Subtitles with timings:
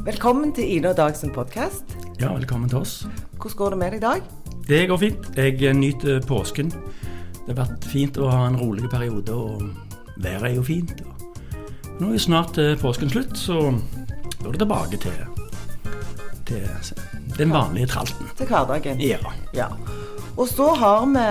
[0.00, 1.90] Velkommen til Ine og Dag sin podkast.
[2.16, 2.92] Ja, velkommen til oss.
[3.36, 4.22] Hvordan går det med deg i dag?
[4.68, 5.26] Det går fint.
[5.36, 6.70] Jeg nyter påsken.
[6.72, 9.60] Det har vært fint å ha en rolig periode, og
[10.24, 11.02] været er jo fint.
[12.00, 13.58] Nå er snart eh, påsken slutt, så
[14.40, 15.20] da er det tilbake til,
[16.48, 16.64] til
[17.36, 18.32] den vanlige tralten.
[18.40, 19.04] Til hverdagen.
[19.04, 19.20] Ja.
[19.52, 19.68] Ja.
[20.40, 21.26] Og så har vi,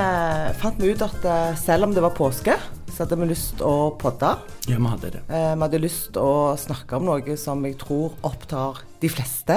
[0.61, 2.59] fant vi ut at eh, selv om det var påske,
[2.99, 4.29] så hadde vi lyst å podde.
[4.67, 5.21] ja, vi hadde det.
[5.31, 9.55] Eh, Vi hadde lyst å snakke om noe som jeg tror opptar de fleste.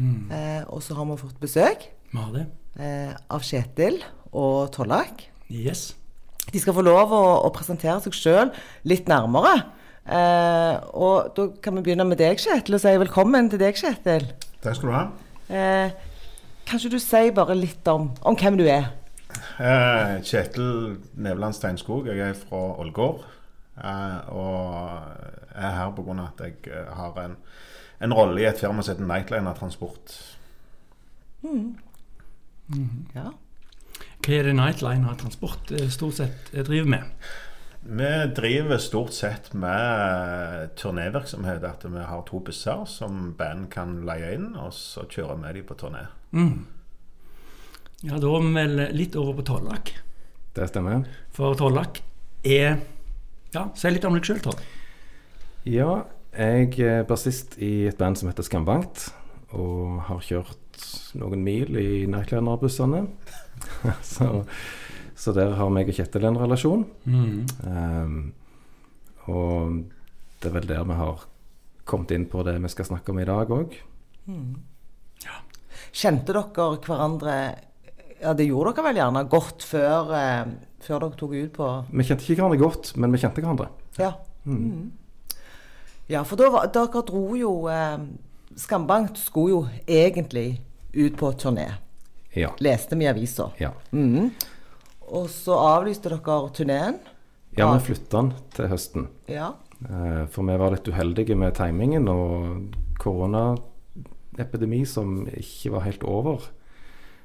[0.00, 2.46] Eh, og så har vi fått besøk Vi har det.
[2.80, 3.98] eh, av Kjetil
[4.32, 5.26] og Tollak.
[5.50, 5.94] Yes.
[6.50, 8.50] De skal få lov å, å presentere seg sjøl
[8.88, 9.58] litt nærmere.
[10.08, 14.24] Eh, og da kan vi begynne med deg, Kjetil, og si velkommen til deg, Kjetil.
[14.64, 15.04] Takk skal du ha.
[15.52, 15.92] Eh,
[16.64, 18.88] kanskje du sier bare litt om, om hvem du er?
[19.60, 22.06] Eh, Kjetil Nevland Steinskog.
[22.06, 23.24] Jeg er fra Ålgård.
[23.80, 25.02] Eh, og
[25.54, 26.16] er her pga.
[26.28, 27.36] at jeg eh, har en,
[28.00, 30.16] en rolle i et firma som heter Nightliner Transport.
[33.14, 33.30] Ja.
[34.20, 37.14] Hva er det Nightliner Transport stort sett driver med?
[37.82, 41.64] Vi driver stort sett med turnévirksomhet.
[41.64, 45.66] At vi har to busser som band kan leie inn, og så kjører vi dem
[45.66, 46.04] på turné.
[46.36, 46.66] Mm.
[48.00, 49.90] Ja, da er vi vel litt over på Tollak.
[50.56, 51.02] Det stemmer.
[51.36, 52.00] For Tollak
[52.48, 52.80] er
[53.50, 54.60] Ja, si litt om deg sjøl, Toll.
[55.66, 59.08] Ja, jeg er bassist i et band som heter Skambankt,
[59.50, 60.84] og har kjørt
[61.18, 63.02] noen mil i Nightliner-bussene.
[64.14, 64.30] så,
[65.18, 66.86] så der har meg og Kjetil en relasjon.
[67.04, 67.40] Mm.
[67.66, 68.20] Um,
[69.26, 69.82] og
[70.40, 71.26] det er vel der vi har
[71.90, 73.74] kommet inn på det vi skal snakke om i dag òg.
[75.90, 77.34] Kjente dere hverandre
[78.20, 80.50] Ja, det gjorde dere vel gjerne godt før, eh,
[80.84, 83.68] før dere tok ut på Vi kjente ikke hverandre godt, men vi kjente hverandre.
[83.98, 84.12] Ja.
[84.44, 84.90] Mm.
[86.10, 87.98] Ja, for da var, dere dro jo eh,
[88.60, 90.60] Skambank skulle jo egentlig
[90.92, 91.68] ut på turné.
[92.34, 92.50] Ja.
[92.62, 93.50] Leste vi i avisa.
[93.58, 94.30] Ja, Mm.
[95.10, 96.98] Og så avlyste dere turneen.
[97.56, 99.08] ja vi flytta den til høsten.
[99.28, 99.52] Ja.
[99.88, 106.40] Eh, For vi var litt uheldige med timingen og koronaepidemi som ikke var helt over.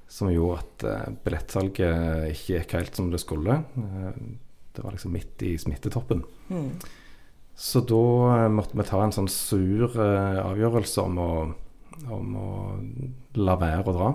[0.08, 3.64] Som gjorde at eh, billettsalget ikke gikk helt som det skulle.
[3.80, 4.20] Eh,
[4.76, 6.24] Det var liksom midt i smittetoppen.
[6.50, 6.72] Mm.
[7.56, 8.02] Så da
[8.44, 11.30] eh, måtte vi ta en sånn sur avgjørelse om å,
[12.12, 12.50] om å
[13.40, 14.10] la være å dra.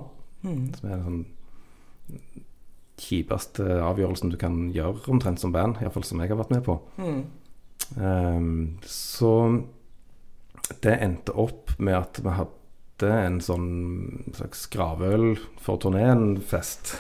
[0.44, 0.64] Mm.
[0.76, 1.24] Som er den sånn
[3.00, 5.80] kjipeste avgjørelsen du kan gjøre omtrent som band.
[5.80, 6.76] Iallfall som jeg har vært med på.
[7.00, 7.20] Mm.
[7.96, 8.50] Um,
[8.84, 9.32] så
[10.84, 12.59] det endte opp med at vi hadde
[13.08, 13.70] en sånn
[14.36, 16.92] slags gravøl for turneen-fest.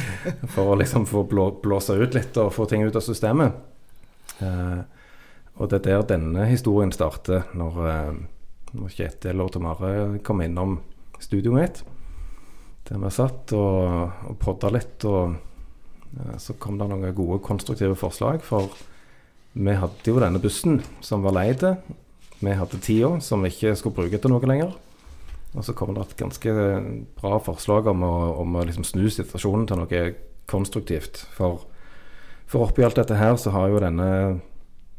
[0.54, 3.56] for å liksom få blå, blåse ut litt og få ting ut av systemet.
[4.44, 4.80] Eh,
[5.56, 8.16] og det er der denne historien starter, når, eh,
[8.76, 9.92] når Kjetil og Tomare
[10.26, 10.80] kom innom
[11.22, 11.82] studioet mitt.
[12.86, 15.36] Der vi satt og, og podda litt, og
[16.20, 18.44] eh, så kom det noen gode, konstruktive forslag.
[18.44, 18.68] For
[19.56, 21.64] vi hadde jo denne bussen som var leid.
[22.36, 24.76] Vi hadde tida som vi ikke skulle bruke til noe lenger.
[25.56, 26.52] Og så kommer det et ganske
[27.16, 30.04] bra forslag om å, om å liksom snu situasjonen til noe
[30.50, 31.22] konstruktivt.
[31.34, 31.64] For,
[32.46, 34.08] for oppi alt dette her så har jo denne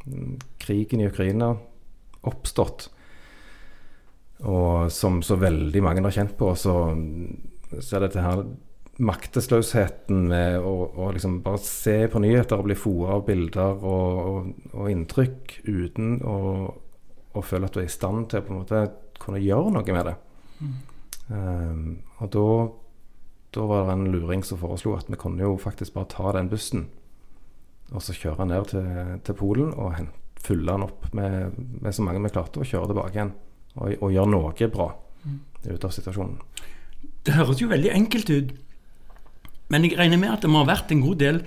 [0.06, 1.54] mm, krigen i Ukraina
[2.28, 2.90] oppstått.
[4.50, 6.74] Og som så veldig mange har kjent på, så,
[7.78, 8.44] så er dette her
[8.98, 14.22] maktesløsheten med å, å liksom bare se på nyheter og bli fora av bilder og,
[14.22, 16.38] og, og inntrykk uten å,
[17.38, 18.88] å føle at du er i stand til å på en måte
[19.22, 20.16] kunne gjøre noe med det.
[21.28, 21.82] Um,
[22.18, 22.46] og da,
[23.58, 26.50] da var det en luring som foreslo at vi kunne jo faktisk bare ta den
[26.52, 26.88] bussen
[27.96, 28.88] og så kjøre ned til,
[29.24, 29.96] til Polen og
[30.44, 33.34] fylle den opp med, med så mange vi klarte, og kjøre tilbake igjen.
[33.78, 34.88] Og, og gjøre noe bra
[35.68, 36.40] ut av situasjonen.
[37.26, 38.52] Det høres jo veldig enkelt ut,
[39.72, 41.42] men jeg regner med at det må ha vært en god del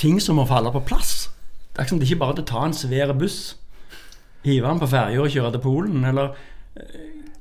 [0.00, 1.28] ting som må falle på plass.
[1.72, 3.40] Det er ikke som det ikke bare er å ta en svær buss,
[4.46, 6.36] hive den på ferja og kjøre til Polen, eller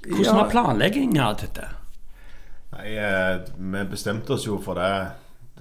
[0.07, 0.33] Hvordan Ja.
[0.43, 1.67] var planleggingen av dette?
[2.75, 5.11] Nei, eh, vi bestemte oss jo for det,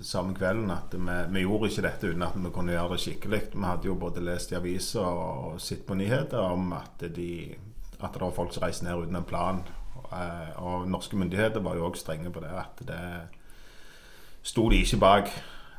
[0.03, 3.43] samme kvelden at vi, vi gjorde ikke dette uten at vi kunne gjøre det skikkelig.
[3.55, 7.55] Vi hadde jo både lest i aviser og sett på nyheter om at, de,
[8.01, 9.63] at det var folk som reiste ned uten en plan.
[10.13, 13.29] Eh, og norske myndigheter var jo òg strenge på det, at det
[14.43, 15.31] sto de ikke bak.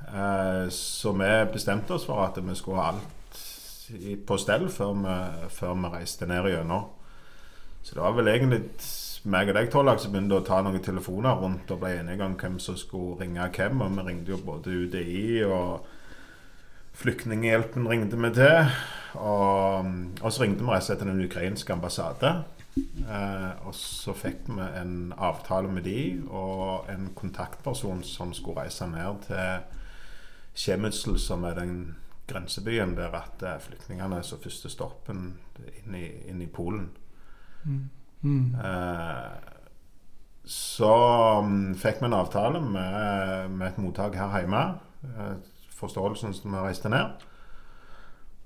[0.08, 3.12] Eh, så vi bestemte oss for at vi skulle ha alt
[4.26, 6.88] på stell før vi, før vi reiste ned igjennom.
[7.86, 8.64] Så det var vel egentlig
[9.30, 12.34] meg og deg, Tollak, som begynte å ta noen telefoner rundt og ble enige om
[12.40, 13.84] hvem som skulle ringe hvem.
[13.86, 15.92] Og vi ringte jo både UDI og
[16.96, 18.76] Flyktninghjelpen ringte vi til.
[19.20, 19.90] Og,
[20.22, 22.32] og så ringte vi rett og slett til den ukrainske ambassade.
[22.76, 28.88] Eh, og så fikk vi en avtale med de og en kontaktperson som skulle reise
[28.90, 29.84] ned til
[30.56, 31.78] Kjemytsel, som er den
[32.28, 35.34] grensebyen der at eh, flyktningene er så første stoppen
[35.84, 36.90] inn i, inn i Polen.
[40.46, 40.90] Så
[41.42, 44.66] mm, fikk vi en avtale med, med et mottak her hjemme.
[45.06, 45.32] Eh,
[45.76, 47.26] forståelsen som vi reiste ned.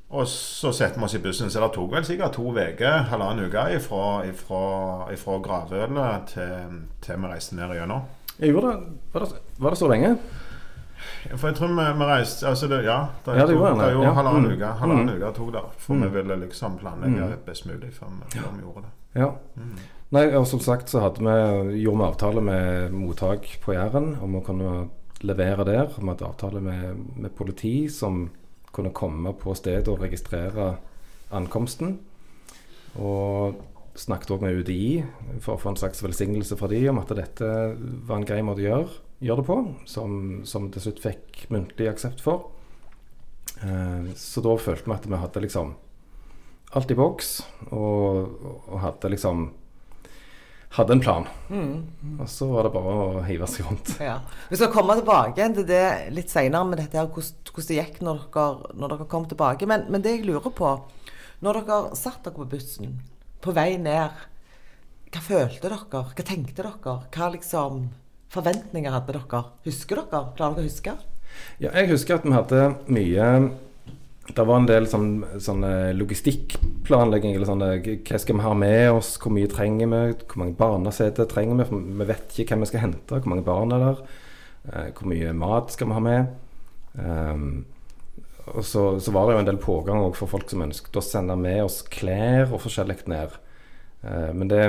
[0.10, 1.51] Og så setter vi oss i bussen.
[1.51, 7.60] Så det tok vel sikkert to uker, halvannen uke, ifra gravølet til, til vi reiste
[7.60, 8.07] ned igjennom.
[8.39, 8.94] Gjorde det.
[9.13, 9.42] Var, det.
[9.60, 10.16] var det så lenge?
[11.36, 14.13] For jeg tror vi, reiste altså det, Ja, det, Ja, det gjorde ja.
[14.13, 14.66] halvannen uke.
[14.80, 15.63] Halvannen uke tok det.
[15.77, 16.01] For Mm.
[16.04, 17.38] vi ville liksom planlegge Mm.
[17.45, 18.92] best mulig før vi, vi gjorde det.
[19.21, 19.31] Ja.
[19.57, 19.74] Mm.
[20.12, 24.44] Nei, og som sagt så vi, gjorde vi avtale med mottak på Jæren om å
[24.45, 24.89] kunne
[25.21, 25.88] levere der.
[26.00, 28.30] Vi hadde avtale med, med politi som
[28.71, 30.77] kunne komme på stedet og registrere
[31.31, 32.00] ankomsten.
[33.00, 33.56] Og
[34.00, 35.04] snakket òg med UDI
[35.42, 37.50] for å få en slags velsignelse fra de om at dette
[38.07, 38.89] var en grei måte å gjøre,
[39.19, 40.16] gjøre det på, som,
[40.48, 42.50] som til slutt fikk muntlig aksept for.
[43.62, 45.74] Eh, så da følte vi at vi hadde liksom
[46.77, 47.31] alt i boks,
[47.74, 49.50] og, og hadde liksom
[50.69, 51.27] hadde en plan.
[51.50, 52.19] Mm.
[52.21, 53.95] Og så var det bare å hive seg rundt.
[54.04, 54.19] Ja.
[54.51, 58.27] Vi skal komme tilbake til det litt senere med dette her, hvordan det gikk når
[58.36, 59.69] dere, når dere kom tilbake.
[59.69, 60.75] Men, men det jeg lurer på,
[61.42, 63.00] når dere satt dere på bussen
[63.42, 64.13] på vei ned,
[65.10, 65.81] hva følte dere?
[65.89, 67.00] Hva tenkte dere?
[67.10, 67.88] Hva liksom
[68.34, 69.44] forventninger hadde dere?
[69.66, 70.22] Husker dere?
[70.38, 70.96] Klarer dere å huske?
[71.62, 73.26] Ja, jeg husker at vi hadde mye
[74.30, 77.34] Det var en del sånn, sånn eh, logistikkplanlegging.
[77.34, 79.16] Eller sånn, eh, hva skal vi ha med oss?
[79.22, 80.02] Hvor mye trenger vi?
[80.22, 81.66] Hvor mange barneseter trenger vi?
[81.72, 83.18] For vi vet ikke hvem vi skal hente.
[83.18, 84.04] Hvor mange barn er der?
[84.70, 86.30] Eh, hvor mye mat skal vi ha med?
[87.00, 87.66] Um,
[88.50, 91.36] og så, så var det jo en del pågang for folk som ønsket å sende
[91.40, 93.34] med oss klær og forskjellig ned.
[94.04, 94.64] Uh, men det,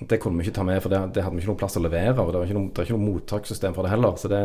[0.00, 1.84] det kunne vi ikke ta med, for det, det hadde vi ikke noen plass å
[1.84, 2.18] levere.
[2.20, 4.18] Og det var ikke noe, det var ikke noe mottakssystem for det heller.
[4.20, 4.42] Så det,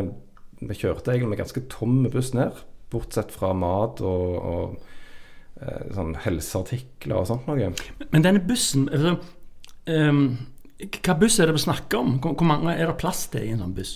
[0.61, 2.63] vi kjørte egentlig med ganske tom buss ned,
[2.93, 7.73] bortsett fra mat og, og eh, sånn helseartikler og sånt noe.
[8.13, 9.17] Men denne bussen altså,
[9.91, 10.23] um,
[11.01, 12.15] Hva buss er det vi snakker om?
[12.23, 13.95] Hvor, hvor mange er det plass til i en sånn buss?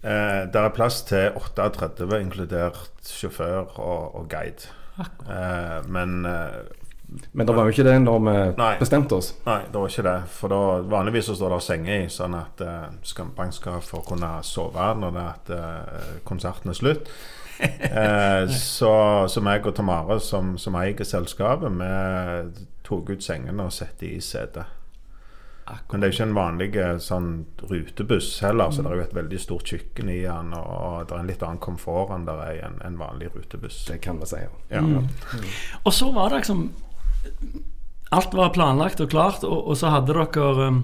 [0.00, 4.72] Eh, det er plass til 38, inkludert sjåfør og, og guide.
[5.00, 6.62] Eh, men eh,
[7.32, 8.70] Men det var jo ikke det når vi Nei.
[8.78, 9.32] bestemte oss.
[9.46, 10.16] Nei, det var ikke det.
[10.36, 10.62] For da,
[10.92, 15.14] vanligvis så står det senger i, sånn at uh, Skambank skal få kunne sove når
[15.16, 17.12] det er at uh, konserten er slutt.
[17.60, 18.92] uh, så,
[19.30, 24.20] så meg og Tamare, som, som eier selskapet, vi tok ut sengene og satte i
[24.24, 24.76] setet.
[25.90, 26.68] Men det er jo ikke en vanlig
[27.04, 27.28] sånn
[27.70, 31.14] rutebuss heller, så det er jo et veldig stort kjøkken i den, og, og det
[31.14, 33.84] er en litt annen komfort enn det er i en, en vanlig rutebuss.
[33.86, 34.40] Det kan vi si.
[34.72, 34.82] Ja.
[34.82, 35.04] Ja.
[35.84, 36.64] Og så var det liksom
[38.10, 40.82] Alt var planlagt og klart, og, og så hadde dere um,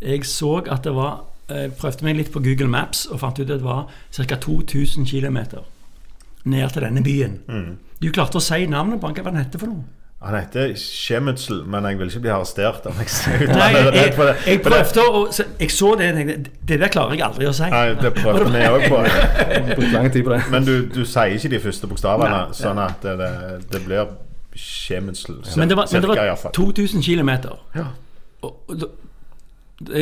[0.00, 3.44] Jeg så at det var Jeg prøvde meg litt på Google Maps og fant ut
[3.44, 4.36] at det var ca.
[4.40, 5.38] 2000 km
[6.44, 7.34] ned til denne byen.
[7.46, 7.74] Mm.
[8.02, 9.22] Du klarte å si navnet på den.
[9.22, 9.84] Hva den heter for noe?
[10.22, 14.12] Han heter Skjemutzel, men jeg vil ikke bli arrestert om jeg Nei, jeg,
[14.46, 17.54] jeg prøvde å så Jeg så det og tenkte Det der klarer jeg aldri å
[17.58, 17.70] si.
[17.72, 19.00] Nei, det prøvde vi òg på.
[19.72, 20.42] Brukte lang tid på det.
[20.54, 23.32] Men du, du sier ikke de første bokstavene, Nei, sånn at det,
[23.72, 24.14] det blir
[24.56, 25.40] Skjemutzel.
[25.56, 27.30] Men det var, men det var 2000 km.
[27.74, 27.86] Ja.
[28.40, 28.88] Og, og, det,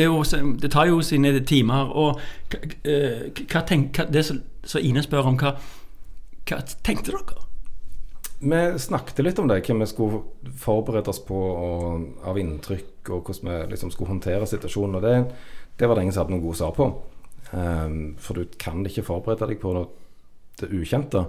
[0.03, 0.23] jo,
[0.61, 1.93] det tar jo sine timer.
[1.95, 2.19] Og
[2.51, 4.41] hva, eh, hva tenk, det som
[4.81, 5.55] Ine spør om, hva,
[6.49, 7.47] hva tenkte dere?
[8.41, 10.21] Vi snakket litt om det, hva vi skulle
[10.57, 14.99] forberede oss på og, av inntrykk, og hvordan vi liksom skulle håndtere situasjonen.
[14.99, 15.15] Og det,
[15.77, 16.91] det var det ingen som hadde noen gode svar på.
[17.51, 19.75] Um, for du kan ikke forberede deg på
[20.61, 21.25] det ukjente.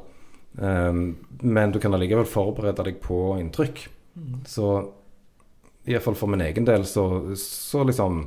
[0.60, 3.86] Ehm, men du kan allikevel forberede deg på inntrykk.
[4.48, 4.68] Så
[5.88, 7.06] iallfall for min egen del så,
[7.40, 8.20] så liksom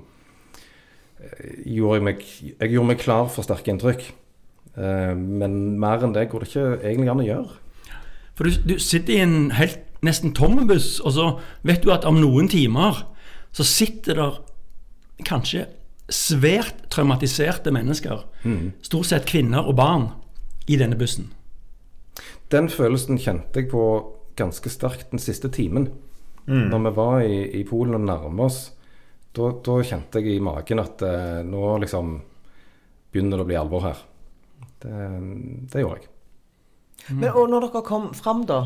[1.21, 2.23] eh, gjorde jeg meg
[2.59, 4.07] Jeg gjorde meg klar for sterke inntrykk.
[4.75, 7.61] Ehm, men mer enn det går det ikke egentlig an å gjøre.
[8.35, 11.29] For du, du sitter i en helt nesten tom buss, og så
[11.65, 13.05] vet du at om noen timer
[13.55, 14.41] så sitter der
[15.25, 15.63] kanskje
[16.11, 18.25] svært traumatiserte mennesker,
[18.85, 20.09] stort sett kvinner og barn,
[20.67, 21.31] i denne bussen.
[22.55, 23.83] Den følelsen kjente jeg på
[24.39, 25.89] ganske sterkt den siste timen.
[26.45, 28.59] Når vi var i, i Polen og nærma oss,
[29.35, 32.11] da, da kjente jeg i magen at eh, nå liksom
[33.11, 34.03] begynner det å bli alvor her.
[34.83, 34.99] Det,
[35.71, 36.11] det gjorde jeg.
[37.09, 38.61] Men, og når dere kom fram, da,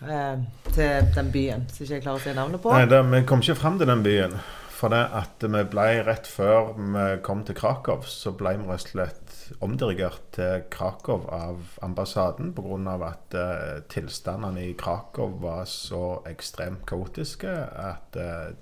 [0.00, 3.22] eh, til den byen som ikke jeg klarer å si navnet på Nei, det, vi
[3.28, 4.38] kom ikke fram til den byen.
[4.80, 8.86] For det at vi ble rett før vi kom til Krakow, så ble vi rett
[8.86, 12.94] og slett omdirigert til Krakow av ambassaden pga.
[13.10, 18.56] at uh, tilstandene i Krakow var så ekstremt kaotiske at uh,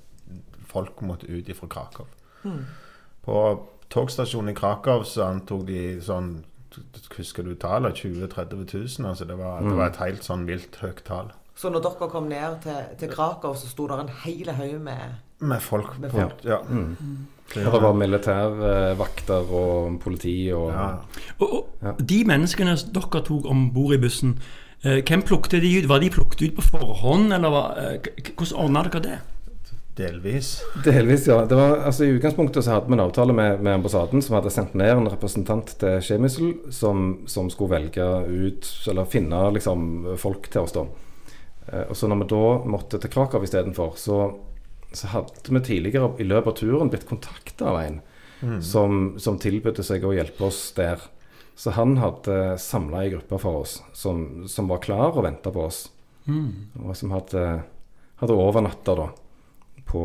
[0.67, 2.11] folk måtte ut ifra Krakow.
[3.23, 3.39] På
[3.89, 6.39] togstasjonen i Krakow så antok de sånn
[7.17, 7.97] Husker du tallet?
[7.97, 9.07] 20 000-30 000?
[9.09, 11.31] Altså det, var, det var et helt sånn vilt høyt tall.
[11.59, 15.17] Så når dere kom ned til, til Krakow, så sto der en hel haug med
[15.41, 15.99] Med folk.
[16.03, 16.45] Med på, folk.
[16.45, 16.59] ja.
[17.49, 20.89] Og det var militærvakter og politi og ja.
[21.39, 24.35] Og, og de menneskene dere tok om bord i bussen,
[24.83, 25.89] eh, hvem plukket de ut?
[25.89, 29.19] Var de plukket ut på forhånd, eller var, eh, hvordan ordna dere det?
[29.99, 30.61] Delvis.
[30.85, 31.41] Delvis, ja.
[31.49, 34.53] Det var, altså, I utgangspunktet så hadde vi en avtale med, med ambassaden som hadde
[34.55, 40.51] sendt ned en representant til Skjemissel som, som skulle velge ut, eller finne liksom, folk
[40.53, 40.77] til oss.
[40.77, 40.85] da.
[41.73, 42.45] Eh, og så når vi da
[42.77, 44.21] måtte til Krakow istedenfor, så,
[44.93, 48.01] så hadde vi tidligere i løpet av turen blitt kontakta av en
[48.63, 51.01] som, som tilbød seg å hjelpe oss der.
[51.59, 55.65] Så han hadde samla ei gruppe for oss som, som var klar og venta på
[55.67, 55.89] oss.
[56.29, 57.43] Og som hadde,
[58.21, 59.09] hadde overnatta da
[59.89, 60.03] på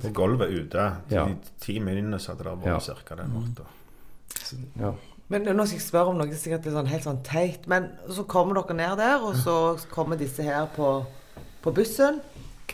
[0.00, 0.84] På gulvet ute.
[1.10, 1.26] De Ja.
[1.60, 2.78] ti minuttene så hadde det vært Ja.
[2.80, 3.66] cirka den natta.
[4.80, 4.94] ja.
[5.28, 7.66] Men nå skal jeg spørre om noe sikkert litt sånn, helt sånn teit.
[7.68, 11.04] Men så kommer dere ned der, og så kommer disse her på,
[11.62, 12.20] på bussen.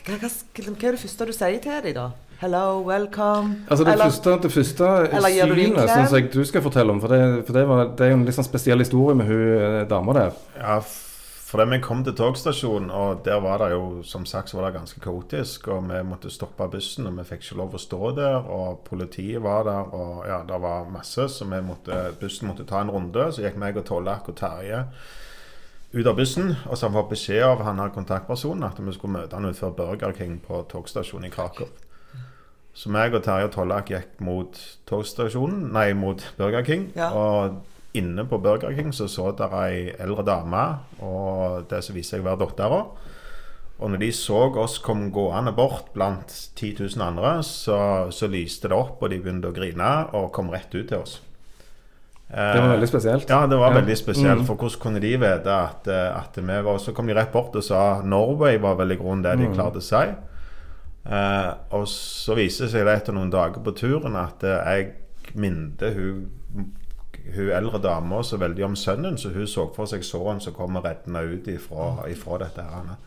[0.05, 2.07] Hva, hva, hva er det første du sier til dem, da?
[2.37, 3.63] Hello, welcome?
[3.67, 4.87] Altså det Eller- første, det første
[5.33, 7.01] synet syns jeg du skal fortelle om.
[7.01, 9.41] For det, for det, var, det er jo en litt sånn spesiell historie med hun
[9.57, 10.37] eh, dama der.
[10.59, 10.77] Ja,
[11.47, 14.67] for da vi kom til togstasjonen, og der var det jo som sagt så var
[14.67, 15.67] det ganske kaotisk.
[15.73, 18.35] Og vi måtte stoppe bussen, og vi fikk ikke lov å stå der.
[18.53, 22.83] Og politiet var der, og ja, det var masse, så vi måtte, bussen måtte ta
[22.83, 23.31] en runde.
[23.33, 24.83] Så gikk meg og Tollak og Terje
[25.97, 29.19] ut av bussen, og så han fått beskjed av han her kontaktpersonen at vi skulle
[29.19, 31.69] møte han utenfor Burger King på togstasjonen i Krakow.
[32.77, 36.91] Så meg og Terje Tollak gikk mot togstasjonen, nei, mot Burger King.
[36.97, 37.09] Ja.
[37.09, 40.65] Og inne på Burger King så så der ei eldre dame,
[41.01, 42.81] og det som viste seg å være dattera.
[43.77, 47.79] Og når de så oss komme gående bort blant 10 000 andre, så,
[48.13, 51.19] så lyste det opp, og de begynte å grine og kom rett ut til oss.
[52.29, 53.29] Det var veldig spesielt.
[53.29, 53.79] Ja, det var Ja.
[53.81, 54.39] veldig spesielt.
[54.41, 54.45] Mm.
[54.45, 57.55] For hvordan kunne de vite at, eh, at vi var Så kom de rett bort
[57.55, 59.55] og sa Norway var vel i grunnen det de Mm.
[59.55, 60.15] klarte å si.
[61.09, 64.93] Eh, og så viser det seg det etter noen dager på turen at eh, jeg
[65.35, 66.25] minte hun,
[67.35, 70.75] hun eldre dama så veldig om sønnen, så hun så for seg sønnen som kom
[70.83, 72.61] reddende ut ifra, ifra dette.
[72.61, 72.97] her.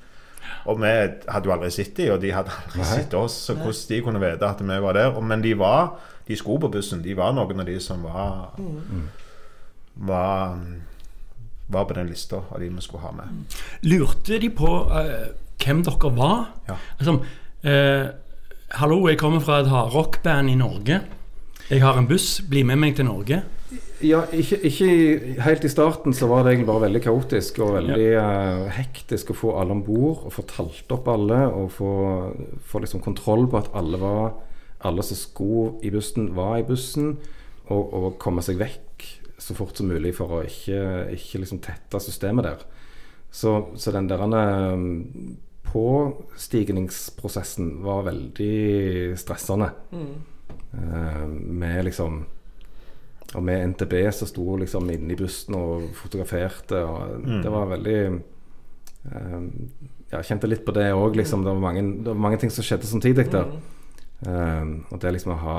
[0.66, 0.86] Og vi
[1.28, 3.34] hadde jo aldri sett dem, og de hadde aldri sett oss.
[3.50, 5.20] Så hvordan de kunne vite at vi var der.
[5.20, 5.92] Men de var
[6.30, 7.02] De skulle på bussen.
[7.02, 8.54] De var noen av de som var
[10.00, 10.58] var,
[11.66, 13.56] var på den lista av de vi skulle ha med.
[13.82, 16.50] Lurte de på uh, hvem dere var?
[16.68, 16.76] Ja.
[16.98, 17.16] Altså,
[17.66, 18.06] uh,
[18.80, 21.00] hallo, jeg kommer fra et hardrockband i Norge.
[21.70, 23.42] Jeg har en buss, bli med meg til Norge.
[24.02, 24.88] Ja, ikke, ikke
[25.44, 29.36] helt i starten så var det egentlig bare veldig kaotisk og veldig eh, hektisk å
[29.36, 31.92] få alle om bord og få talt opp alle og få,
[32.66, 34.32] få liksom kontroll på at alle var
[34.84, 37.16] alle som skulle i bussen, var i bussen,
[37.70, 39.06] og, og komme seg vekk
[39.40, 40.80] så fort som mulig for å ikke,
[41.16, 42.58] ikke liksom tette systemet der.
[43.32, 45.36] Så, så den der um,
[45.70, 49.70] påstigningsprosessen var veldig stressende.
[50.72, 52.24] Eh, med liksom
[53.34, 56.80] og med NTB som sto liksom inne i bussen og fotograferte.
[56.82, 57.98] Og Det var veldig
[59.06, 59.42] eh,
[60.10, 61.14] Jeg kjente litt på det òg.
[61.20, 61.44] Liksom.
[61.46, 63.46] Det, var mange- det var mange ting som skjedde samtidig der.
[64.26, 65.58] Eh, og det liksom å ha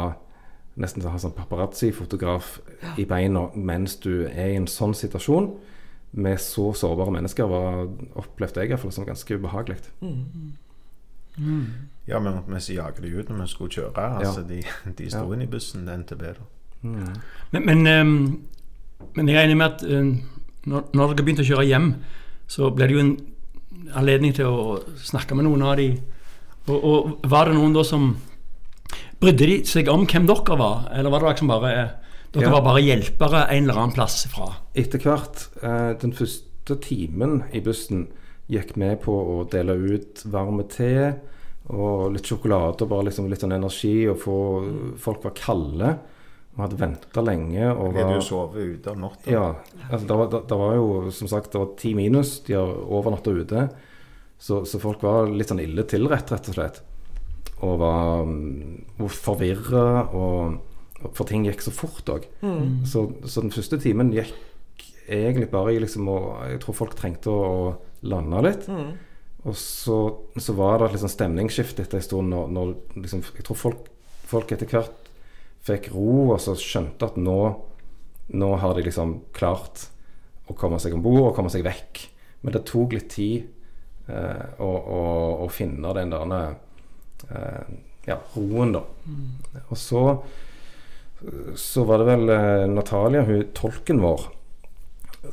[0.81, 2.59] nesten å ha sånn paparazzi-fotograf
[3.01, 5.49] i beina mens du er i en sånn situasjon
[6.11, 7.85] med så sårbare mennesker, var,
[8.19, 9.77] opplevde jeg i hvert fall som ganske ubehagelig.
[12.07, 14.07] Ja, men vi jaget de ut når vi skulle kjøre.
[14.19, 14.61] Altså, de,
[14.97, 15.33] de sto Ja.
[15.33, 16.21] inne i bussen, NTB.
[16.21, 16.47] da.
[17.51, 18.41] Men, men, um,
[19.15, 20.17] men jeg regner med at eh,
[20.65, 21.93] når, når dere begynte å kjøre hjem,
[22.47, 23.13] så ble det jo en
[23.95, 25.93] anledning til å snakke med noen av de.
[26.67, 28.11] Og, og var det noen da som
[29.21, 31.73] Brydde de seg om hvem dere var, eller var det liksom bare
[32.31, 32.51] Dere Ja.
[32.53, 34.45] var bare hjelpere en eller annen plass fra?
[34.73, 38.07] Etter hvert, eh, den første timen i bussen,
[38.49, 41.13] gikk med på å dele ut varme te
[41.69, 44.07] og litt sjokolade og bare liksom litt sånn energi.
[44.09, 44.37] Og få
[44.97, 45.91] Folk var kalde
[46.55, 47.67] og hadde venta lenge.
[47.75, 49.31] Og var, jo sovet ute om natta.
[49.31, 49.55] ja,
[49.89, 52.39] altså det, var, det, det var jo som sagt det var ti minus.
[52.47, 53.69] De har overnatta ute.
[54.39, 56.81] Så, så folk var litt sånn ille tilrett, rett og slett.
[57.61, 60.57] Og var mm, forvirra, og,
[61.13, 62.25] for ting gikk så fort òg.
[62.89, 64.33] Så, så den første timen gikk
[65.11, 66.17] egentlig bare i liksom å
[66.51, 68.67] Jeg tror folk trengte å, lande litt.
[69.45, 69.97] Og så,
[70.37, 73.87] så var det et liksom stemningsskifte etter en stund når, når liksom, Jeg tror folk,
[74.29, 75.09] folk etter hvert
[75.65, 77.39] fikk ro og så skjønte at nå,
[78.33, 79.87] nå har de liksom klart
[80.49, 82.05] å komme seg om bord og komme seg vekk.
[82.41, 83.45] Men det tok litt tid
[84.09, 85.01] eh, å, å,
[85.45, 86.55] å finne den der
[88.07, 88.85] ja, roen, da.
[89.69, 90.05] Og så
[91.55, 94.23] så var det vel eh, Natalia, hun tolken vår,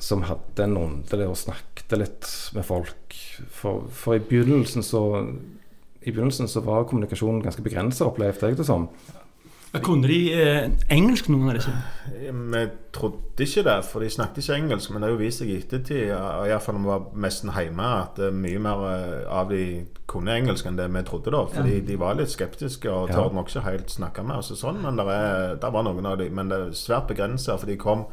[0.05, 3.17] som hadde en ånde og snakket litt med folk.
[3.55, 5.01] For, for i begynnelsen så
[6.05, 8.89] i begynnelsen så var kommunikasjonen ganske begrensa, opplevde jeg det som.
[9.85, 11.73] Kunne de eh, engelsk, noen av disse?
[12.09, 12.61] Vi
[12.97, 14.91] trodde ikke det, for de snakket ikke engelsk.
[14.91, 18.19] Men det har jo vist seg i ettertid, iallfall når vi var nesten hjemme, at
[18.25, 19.61] eh, mye mer eh, av de
[20.09, 21.35] kunne engelsk enn det vi trodde.
[21.35, 21.85] da Fordi Ja.
[21.91, 24.51] de var litt skeptiske og torde nok ikke helt snakke med oss.
[24.57, 27.59] og sånn Men det, er, det var noen av de Men det er svært begrensa,
[27.59, 28.07] for de kom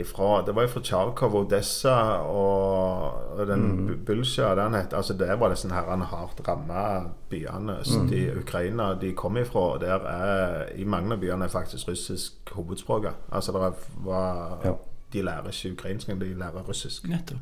[0.00, 4.04] ifra Det var jo fra Tsjarkov, Odessa og, og den mm.
[4.06, 9.12] Bulsja den het Altså Det var disse her hardt ramma byene øst i Ukraina de
[9.12, 9.60] kom ifra.
[9.60, 13.12] og Der er i mange av byene faktisk russisk hovedspråket.
[13.32, 13.72] Altså det er,
[14.04, 14.72] var, Ja.
[15.12, 17.08] De lærer ikke ukrainsk, de lærer russisk.
[17.08, 17.38] Nettopp.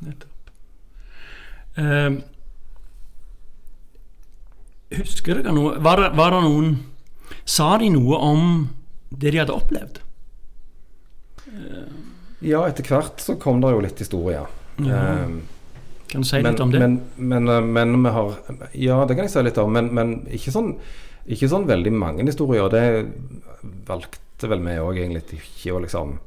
[0.00, 0.30] Nettopp.
[1.78, 2.22] Um,
[4.96, 6.78] husker dere noe var var det noen
[7.44, 8.68] Sa de noe om
[9.10, 10.05] det de hadde opplevd?
[12.44, 14.42] Ja, etter hvert så kom det jo litt historie.
[14.84, 15.02] Ja.
[15.24, 15.28] Eh,
[16.10, 16.80] Kan du si men, litt om det?
[16.82, 18.34] Men, men, eh, men vi har
[18.72, 19.72] Ja, det kan jeg si litt om.
[19.72, 20.74] Men, men ikke, sånn,
[21.26, 22.68] ikke sånn veldig mange historier.
[22.70, 26.18] Det valgte vel vi òg egentlig ikke å liksom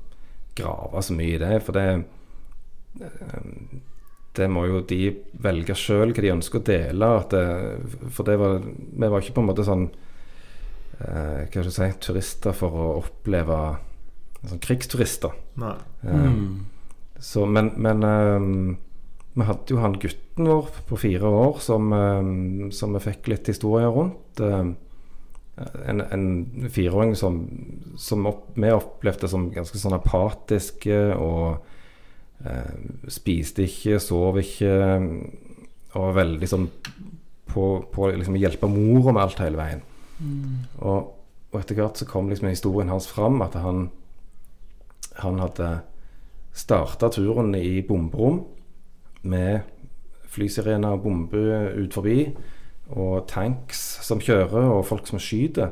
[0.57, 1.59] grave så mye i det.
[1.65, 1.85] For det
[3.05, 3.43] eh,
[4.39, 5.01] Det må jo de
[5.41, 7.11] velge sjøl hva de ønsker å dele.
[7.31, 7.43] Det,
[8.15, 9.85] for det var Vi var ikke på en måte sånn
[11.05, 13.59] eh, Hva skal jeg si Turister for å oppleve
[14.47, 15.33] Sånn krigsturister.
[15.59, 15.75] Nei.
[16.03, 16.65] Eh, Mm.
[17.19, 18.77] så, men men ehm,
[19.35, 23.47] vi hadde jo han gutten vår på fire år som, ehm, som vi fikk litt
[23.47, 24.39] historier rundt.
[25.85, 27.41] En, en fireåring som,
[27.99, 30.87] som opp, vi opplevde som ganske sånn apatisk
[31.19, 31.57] og
[32.45, 32.77] eh,
[33.11, 34.71] spiste ikke, sov ikke
[35.89, 36.69] og var veldig sånn
[37.49, 39.81] på, på liksom å hjelpe mora med alt hele veien.
[40.79, 41.09] Og,
[41.51, 43.89] og etter hvert så kom liksom historien hans fram at han
[45.23, 45.69] han hadde
[46.55, 48.41] starta turen i bomberom
[49.29, 49.67] med
[50.29, 51.43] flysirener og bombe
[51.75, 52.23] ut forbi,
[52.89, 55.71] og tanks som kjører, og folk som skyter.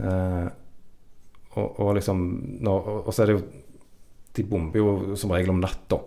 [0.00, 0.48] Eh,
[1.58, 2.20] og, og liksom
[2.62, 3.40] når, Og så er det jo
[4.38, 5.98] De bomber jo som regel om natta.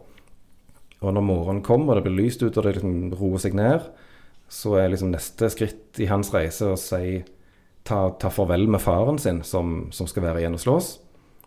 [1.04, 3.90] Og når morgenen kommer og det blir lyst ut, og det liksom roer seg ned,
[4.48, 7.20] så er liksom neste skritt i hans reise å si
[7.84, 10.90] ta, ta farvel med faren sin, som, som skal være igjen hos oss.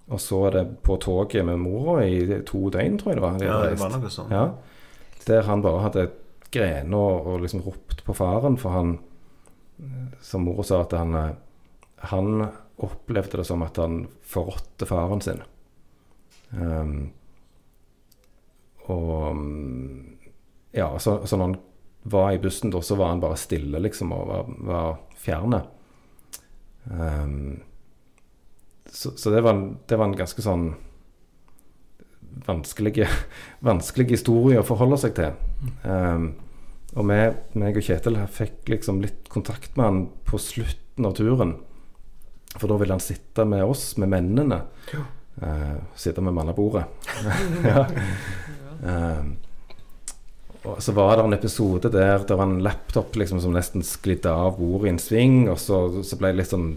[0.06, 3.38] Og så er det på toget med mora i to døgn, tror jeg det var.
[3.40, 4.30] de Ja, det var noe sånt.
[4.30, 4.44] Ja,
[5.26, 6.06] der han bare hadde
[6.54, 8.98] grene og, og liksom ropt på faren, for han
[10.24, 11.12] Som mora sa, at han
[12.12, 12.46] Han
[12.80, 15.42] opplevde det som at han forrådte faren sin.
[16.52, 17.10] Um,
[18.86, 19.36] og
[20.72, 21.56] Ja, så, så når han
[22.02, 25.62] var i bussen, da, så var han bare stille, liksom, og var, var fjerne.
[26.84, 27.62] Um,
[28.96, 30.70] så, så det, var en, det var en ganske sånn
[32.46, 33.04] vanskelig,
[33.68, 35.34] vanskelig historie å forholde seg til.
[35.84, 36.30] Um,
[36.96, 37.18] og vi,
[37.60, 41.52] meg og Kjetil fikk liksom litt kontakt med han på slutten av turen.
[42.56, 44.62] For da ville han sitte med oss, med mennene.
[45.36, 46.86] Uh, sitte med mannebordet.
[47.68, 47.82] ja.
[48.80, 49.34] Um,
[50.66, 54.32] og så var det en episode der det var en laptop liksom, som nesten sklidde
[54.32, 56.72] av bordet i en sving, og så, så ble det litt sånn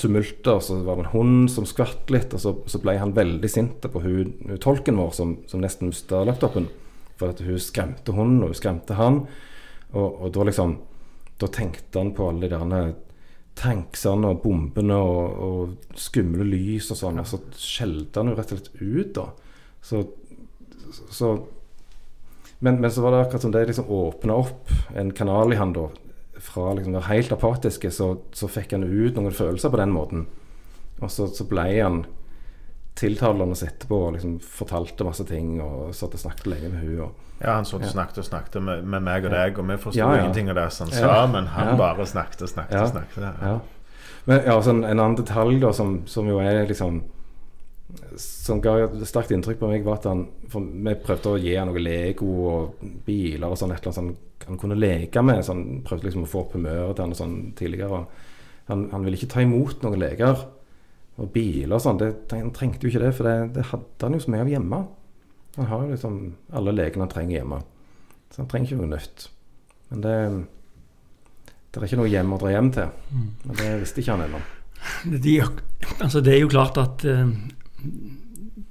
[0.00, 3.14] tumulter, og så var det en hund som skvatt litt, og så, så ble han
[3.16, 6.68] veldig sint på hun, hun tolken vår som, som nesten mista laptopen.
[7.20, 9.22] For at hun skremte hunden, og hun skremte han.
[9.92, 10.78] Og, og da liksom
[11.40, 12.90] Da tenkte han på alle de der
[13.56, 18.52] tanksene og bombene og, og skumle lys og sånn, og så skjelte han jo rett
[18.52, 19.24] og slett ut, da.
[19.80, 20.02] Så,
[21.08, 21.32] så
[22.60, 25.72] men, men så var det akkurat som det liksom åpna opp en kanal i han
[25.76, 25.86] da.
[26.40, 30.26] Fra liksom være helt apatiske, så, så fikk han ut noen følelser på den måten.
[31.00, 32.02] Og så, så ble han
[33.00, 37.54] tiltalende etterpå og liksom fortalte masse ting og satt og snakket lenge med og Ja,
[37.56, 40.10] han satt og snakket og snakket med, med meg og deg, og vi forsto Ja,
[40.12, 40.24] ja.
[40.24, 42.82] ingenting av det som han sa, men han bare snakket og snakket Ja.
[42.82, 43.28] og snakket.
[43.40, 43.54] Ja.
[44.26, 47.00] Men ja, sånn, en annen detalj da som, som jo er liksom
[48.20, 51.54] Som ga et sterkt inntrykk på meg, var at han For vi prøvde å gi
[51.56, 54.12] han noe Lego og biler og sånn, et eller annet sånn
[54.50, 55.40] han kunne leke med.
[55.46, 58.04] Så han prøvde liksom å få opp humøret til han sånn tidligere.
[58.70, 60.44] Han, han ville ikke ta imot noen leker.
[61.20, 62.00] Og biler og sånn.
[62.32, 64.78] Han trengte jo ikke det, for det, det hadde han jo så mye av hjemme.
[65.58, 66.16] Han har jo liksom
[66.56, 67.58] alle lekene han trenger hjemme.
[68.30, 69.26] Så han trenger ikke noe nytt.
[69.90, 70.14] Men det,
[71.74, 72.92] det er ikke noe hjem å dra hjem til.
[73.10, 74.40] Men det visste ikke han ennå.
[75.26, 75.34] De,
[76.00, 77.34] altså det er jo klart at eh,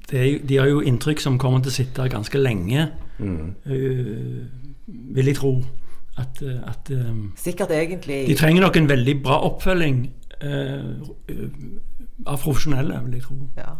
[0.10, 2.90] det er, de har jo inntrykk som kommer til å sitte ganske lenge,
[3.20, 3.50] Mm.
[3.68, 4.46] eh,
[5.16, 5.54] vil jeg tro.
[6.20, 10.02] At, eh, at eh, Sikkert egentlig de trenger nok en veldig bra oppfølging
[10.42, 11.38] eh,
[12.28, 13.38] av profesjonelle, vil jeg tro.
[13.58, 13.76] ja.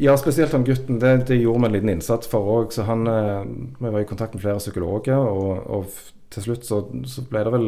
[0.00, 1.00] Ja, spesielt han gutten.
[1.02, 2.70] Det, det gjorde vi en liten innsats for òg.
[2.72, 3.42] Så han eh,
[3.80, 5.86] Vi var i kontakt med flere psykologer, og, og
[6.30, 6.78] til slutt så,
[7.10, 7.66] så ble det vel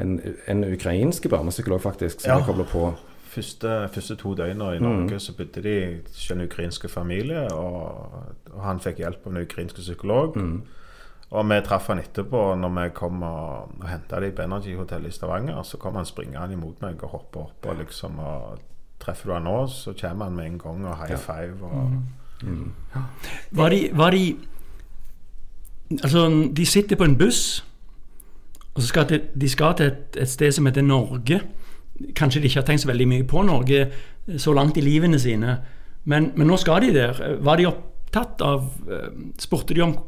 [0.00, 0.14] en,
[0.48, 2.44] en ukrainsk barnepsykolog, faktisk, som Ja.
[2.46, 2.92] kobla på.
[3.32, 5.74] Første, første to døgna i Norge så bodde de
[6.06, 8.12] hos en ukrainsk familie, og,
[8.52, 10.36] og han fikk hjelp av en ukrainsk psykolog.
[11.32, 15.06] Og vi traff han etterpå når vi kom og, og henta dem på Energy Hotel
[15.08, 15.62] i Stavanger.
[15.64, 18.60] Så kom han springende imot meg og hoppa opp og liksom og
[19.02, 21.56] Treffer du han nå, så kommer han med en gang og high five.
[21.66, 21.90] Og,
[23.50, 24.36] Var de, var de
[26.02, 27.64] Altså, de sitter på en buss,
[28.74, 31.40] og så skal de, de skal til et, et sted som heter Norge.
[32.16, 33.82] Kanskje de ikke har tenkt så veldig mye på Norge
[34.38, 35.58] så langt i livene sine,
[36.04, 37.20] men, men nå skal de der.
[37.44, 39.10] Var de opptatt av eh,
[39.42, 39.98] Spurte de om,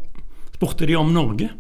[0.55, 1.51] spurte de om Norge?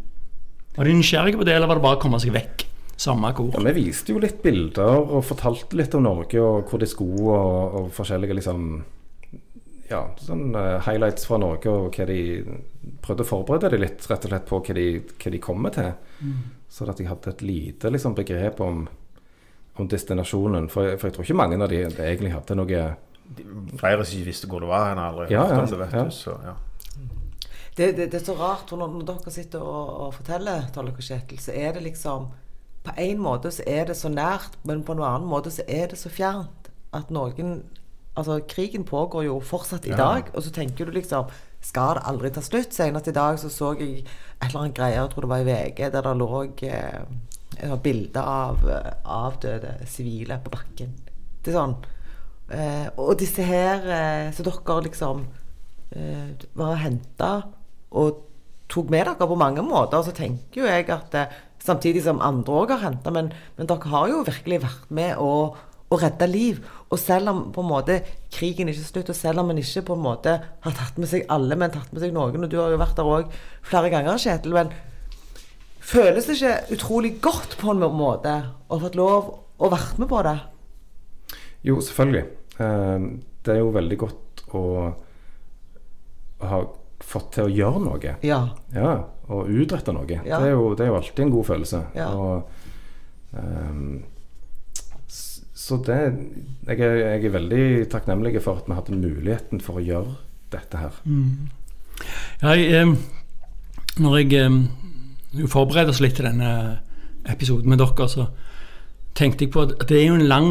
[0.76, 2.64] Var de nysgjerrige på det, eller var det bare å komme seg vekk?
[2.96, 3.50] Samme kor.
[3.57, 7.35] Ja, Vi viste jo litt bilder og fortalte litt om Norge og hvor de skulle,
[7.35, 8.68] og, og forskjellige liksom
[9.90, 12.18] Ja, sånn eh, highlights fra Norge og hva de
[13.04, 14.85] Prøvde å forberede dem litt rett og slett på hva de,
[15.20, 15.90] hva de kommer til.
[16.72, 18.87] Så at de hadde et lite liksom, begrep om,
[19.76, 20.70] om destinasjonen.
[20.72, 22.80] For, jeg- for jeg tror ikke mange av de egentlig hadde noe
[23.80, 24.90] flere som ikke visste hvor det var.
[24.92, 26.04] En har aldri Ja, hørt om det, vet ja.
[26.09, 26.11] du.
[26.16, 26.54] Så, ja.
[27.76, 31.00] Det, det, det er så rart, for når, når dere sitter og, og forteller, Tollek
[31.02, 32.28] og Kjetil, så er det liksom
[32.84, 35.88] På en måte så er det så nært, men på en annen måte så er
[35.90, 37.62] det så fjernt at noen
[38.14, 39.96] Altså, krigen pågår jo fortsatt i Ja.
[39.96, 41.26] dag, og så tenker du liksom
[41.60, 42.72] Skal det aldri ta slutt?
[42.76, 45.48] Senest i dag så så jeg et eller annet greie, jeg tror det var i
[45.48, 48.62] VG, der det lå eh, bilder av
[49.04, 50.92] avdøde sivile på bakken.
[51.42, 51.74] Det er sånn
[52.50, 55.26] eh, Og disse her eh, Så dere liksom
[55.96, 57.32] eh, var henta
[57.94, 58.22] og
[58.70, 60.02] tok med dere på mange måter.
[60.04, 63.92] Så tenker jo jeg at eh, samtidig som andre òg har henta, men, men dere
[63.92, 66.61] har jo virkelig vært med å, å redde liv.
[66.90, 68.00] Og selv om på en måte
[68.35, 70.35] krigen ikke er slutt, og selv om en ikke på en måte
[70.66, 72.98] har tatt med seg alle, men tatt med seg noen, og du har jo vært
[72.98, 74.74] der òg flere ganger, Kjetil, men
[75.85, 78.35] føles det ikke utrolig godt på en måte
[78.68, 80.38] å ha fått lov å være med på det?
[81.64, 82.24] Jo, selvfølgelig.
[82.61, 83.11] Eh,
[83.44, 84.64] det er jo veldig godt å
[86.44, 86.59] ha
[87.04, 88.16] fått til å gjøre noe.
[88.24, 88.40] Ja.
[88.74, 88.94] Ja,
[89.28, 90.08] og utrette noe.
[90.08, 90.40] Ja.
[90.40, 91.82] Det, er jo, det er jo alltid en god følelse.
[91.96, 92.08] Ja.
[92.14, 92.50] Og,
[93.32, 94.02] um,
[95.64, 95.98] så det
[96.66, 100.16] jeg er, jeg er veldig takknemlig for at vi hadde muligheten for å gjøre
[100.52, 100.98] dette her.
[102.42, 106.50] Ja, jeg, eh, når jeg eh, forbereder oss litt til denne
[107.30, 108.28] episoden med dere, så
[109.16, 110.50] tenkte jeg på at det er jo en lang,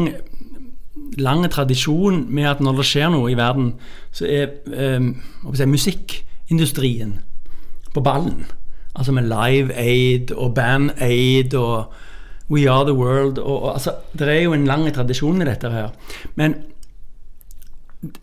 [1.20, 3.74] lang tradisjon med at når det skjer noe i verden,
[4.14, 5.10] så er eh,
[5.52, 5.74] skal
[6.44, 7.20] musikkindustrien
[7.94, 8.46] på ballen.
[8.94, 11.92] Altså med Live Aid og Band Aid og
[12.50, 13.38] We Are The World.
[13.38, 15.88] Og, og, altså, det er jo en lang tradisjon i dette her.
[16.34, 16.54] Men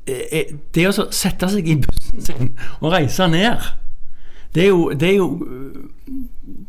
[0.07, 3.57] det, det å sette seg i bussen sin og reise ned,
[4.53, 5.27] det er jo, det er jo,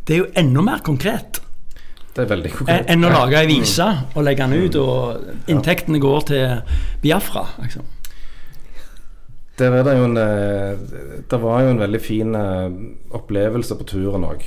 [0.06, 1.40] det er jo enda mer konkret
[2.14, 2.86] Det er veldig konkret.
[2.88, 7.44] enn å lage ei vise og legge den ut, og inntektene går til Biafra.
[7.62, 7.84] Liksom.
[9.62, 10.78] Der var, det jo en eh,
[11.30, 12.72] Det var jo en veldig fin eh,
[13.14, 14.42] opplevelse på turen òg.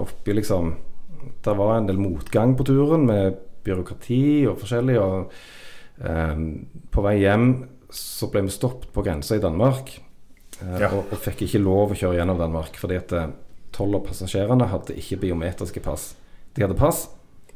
[0.00, 0.72] Oppi liksom
[1.44, 4.96] Det var en del motgang på turen med byråkrati og forskjellig.
[5.00, 5.32] Og
[6.00, 6.42] eh,
[6.90, 7.48] på vei hjem
[7.94, 9.92] så ble vi stoppet på grensa i Danmark.
[10.62, 10.88] eh, Ja.
[10.92, 13.28] og, og fikk ikke lov å kjøre gjennom Danmark fordi at eh,
[13.74, 16.14] tolv av passasjerene hadde ikke biometriske pass.
[16.54, 17.08] De hadde pass,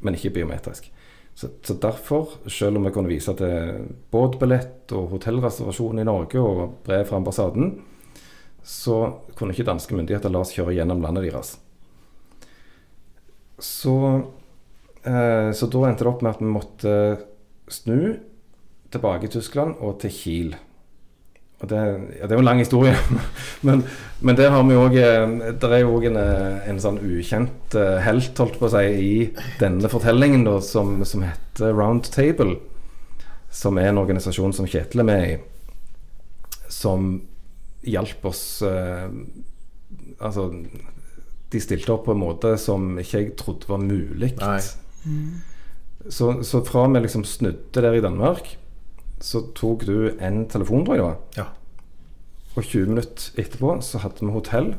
[0.03, 0.91] men ikke biometrisk.
[1.39, 6.73] Så, så derfor, selv om vi kunne vise til båtbillett og hotellreservasjon i Norge og
[6.83, 7.77] brev fra ambassaden,
[8.59, 8.97] så
[9.39, 11.53] kunne ikke danske myndigheter la oss kjøre gjennom landet deres.
[13.55, 13.95] Så,
[15.07, 16.97] eh, så da endte det opp med at vi måtte
[17.71, 18.19] snu
[18.91, 20.53] tilbake i Tyskland og til Kiel.
[21.59, 21.79] Og det,
[22.15, 22.93] ja, det er jo en lang historie,
[23.67, 23.81] men,
[24.23, 27.97] men der har vi òg Det er jo òg en, eh, en sånn ukjent eh,
[28.05, 29.13] helt, holdt på å si, i
[29.59, 32.55] denne fortellingen, da, som, som heter Round Table.
[33.51, 35.35] Som er en organisasjon som Kjetil er med i.
[36.71, 37.11] Som
[37.87, 39.07] hjalp oss eh,
[40.19, 40.49] Altså,
[41.49, 44.33] de stilte opp på en måte som ikke jeg trodde var mulig.
[45.07, 45.39] Mm.
[46.11, 48.51] Så, så fra vi liksom snudde der i Danmark,
[49.23, 51.17] så tok du en telefon, tror jeg det var.
[51.37, 51.47] Ja.
[52.55, 54.73] Og 20 minutter etterpå så hadde vi hotell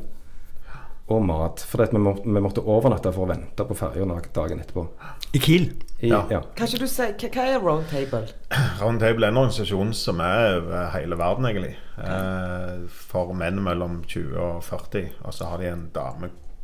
[1.11, 1.63] og mat.
[1.67, 4.85] For vi, må, vi måtte overnatte for å vente på ferja dagen etterpå.
[5.35, 5.71] I Kiel.
[6.01, 6.23] I, Ja.
[6.31, 6.41] ja.
[6.57, 8.23] Kan ikke du si, hva, hva er Round Table?
[8.81, 11.75] Roundtable er en organisasjon som er over hele verden, egentlig.
[12.01, 15.11] Eh, for menn mellom 20 og 40.
[15.25, 15.85] Og så har de en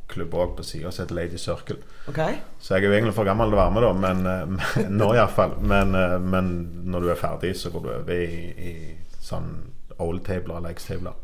[0.08, 1.78] dameklubb òg på sida som heter Lady Circle.
[2.08, 2.40] Okay.
[2.60, 4.46] Så jeg er jo egentlig for gammel til å være med, da, men, eh,
[4.86, 5.58] men nå iallfall.
[5.62, 8.74] Men, eh, men når du er ferdig, så går du over i, i
[9.22, 11.16] sånn old-tabler, legs-tabler.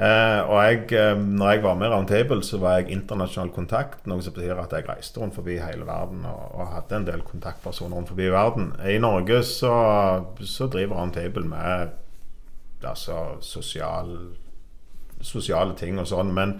[0.00, 4.06] Eh, og jeg, eh, når jeg var med i Roundtable, så var jeg internasjonal kontakt.
[4.06, 7.24] Noe som betyr at jeg reiste rundt forbi hele verden og, og hadde en del
[7.26, 8.72] kontaktpersoner rundt forbi verden.
[8.80, 9.74] I Norge så,
[10.40, 11.98] så driver Roundtable med
[12.86, 14.14] altså, sosial,
[15.20, 16.32] sosiale ting og sånn.
[16.32, 16.56] Men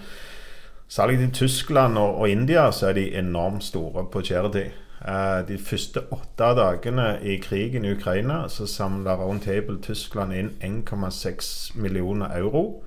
[0.91, 4.69] særlig i Tyskland og, og India så er de enormt store på charity.
[5.01, 11.79] Eh, de første åtte dagene i krigen i Ukraina så samla Roundtable Tyskland inn 1,6
[11.81, 12.83] millioner euro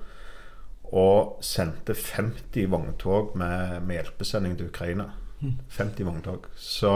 [0.94, 5.08] og sendte 50 vogntog med, med hjelpesending til Ukraina.
[5.76, 6.46] 50 vogntog.
[6.56, 6.92] Så,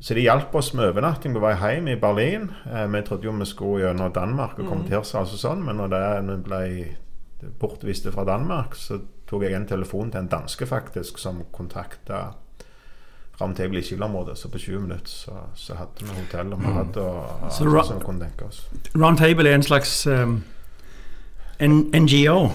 [0.00, 2.50] så de hjalp oss med overnatting på vei hjem i Berlin.
[2.68, 5.80] Eh, vi trodde jo vi skulle gjennom Danmark og komme til oss, altså sånn, men
[5.80, 10.30] når det, når vi ble bortviste fra Danmark, så tok jeg en telefon til en
[10.30, 12.30] danske faktisk som kontakta
[13.40, 14.38] Roundtable i Kiel-området.
[14.38, 18.00] Så på 20 minutter så, så hadde vi hotell og mat og alt Så som
[18.00, 18.66] vi kunne tenke oss.
[18.94, 20.42] Roundtable er en slags um,
[21.60, 22.48] en NGO,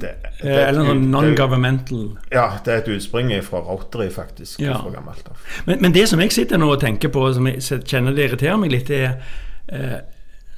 [0.00, 0.10] Det,
[0.42, 4.60] det eller noe non-governmental Ja, det er et utspring fra Rotary, faktisk.
[4.62, 4.76] Ja.
[4.82, 5.28] Fra gammelt
[5.66, 8.60] men, men det som jeg sitter nå og tenker på, som jeg kjenner det irriterer
[8.62, 9.16] meg litt, er
[9.66, 9.98] eh,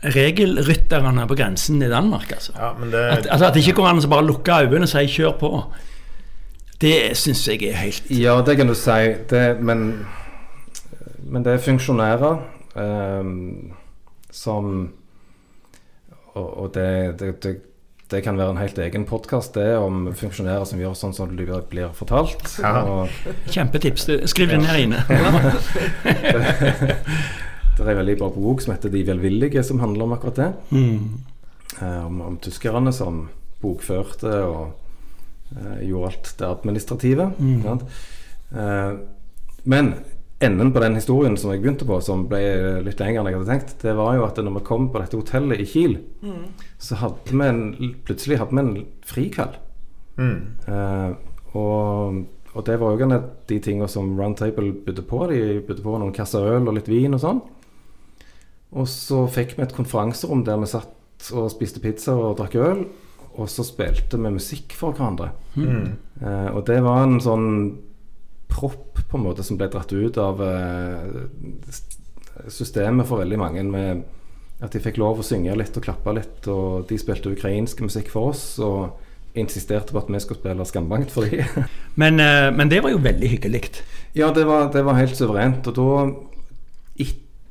[0.05, 2.53] regelrytterne på grensen i Danmark, altså.
[2.57, 4.93] Ja, men det, At, altså at det ikke går an å bare lukke øynene og
[4.93, 5.63] si 'kjør på'.
[6.81, 9.15] Det syns jeg er helt Ja, det kan du si.
[9.31, 10.07] Det, men,
[11.27, 12.39] men det er funksjonærer
[12.77, 13.73] ehm,
[14.31, 14.93] som
[16.35, 17.57] Og, og det, det, det,
[18.11, 21.49] det kan være en helt egen podkast, det, om funksjonærer som gjør sånn som det
[21.71, 22.61] blir fortalt.
[22.63, 22.83] Ja.
[22.87, 23.09] Og
[23.51, 24.07] kjempetips.
[24.31, 25.03] Skriv det ned inne.
[27.85, 30.53] det er en veldig bra bok som heter 'De velvillige', som handler om akkurat det.
[30.71, 31.21] Mm.
[31.83, 33.29] Eh, om, om tyskerne som
[33.63, 34.73] bokførte og
[35.57, 37.33] eh, gjorde alt det administrative.
[37.39, 37.63] Mm.
[37.63, 37.83] Sant?
[38.53, 38.93] Eh,
[39.65, 39.95] men
[40.41, 42.41] enden på den historien som jeg begynte på, som ble
[42.87, 45.19] litt lengre enn jeg hadde tenkt, det var jo at når vi kom på dette
[45.19, 45.99] hotellet i Kiel,
[46.79, 49.59] så hadde vi en, plutselig hadde vi en frikveld.
[50.17, 50.39] mm,
[50.69, 51.11] Eh,
[51.57, 55.27] og, og det var jo en av de tingene som Roundtable bydde på.
[55.31, 57.41] De bydde på noen kasser øl og litt vin og sånn.
[58.77, 62.85] Og så fikk vi et konferanserom der vi satt og spiste pizza og drakk øl.
[63.39, 65.33] Og så spilte vi musikk for hverandre.
[65.55, 65.89] mm.
[66.19, 67.51] Eh, og det var en sånn
[68.51, 71.05] propp på en måte som ble dratt ut av eh,
[72.51, 73.63] systemet for veldig mange.
[73.63, 74.03] Med
[74.59, 76.49] at de fikk lov å synge litt og klappe litt.
[76.51, 78.59] Og de spilte ukrainsk musikk for oss.
[78.59, 79.05] Og
[79.39, 81.69] insisterte på at vi skulle spille skambankt for dem.
[82.01, 83.63] Men, eh, men det var jo veldig hyggelig.
[84.15, 85.67] ja, det var, det var helt suverent.
[85.67, 86.03] Og da,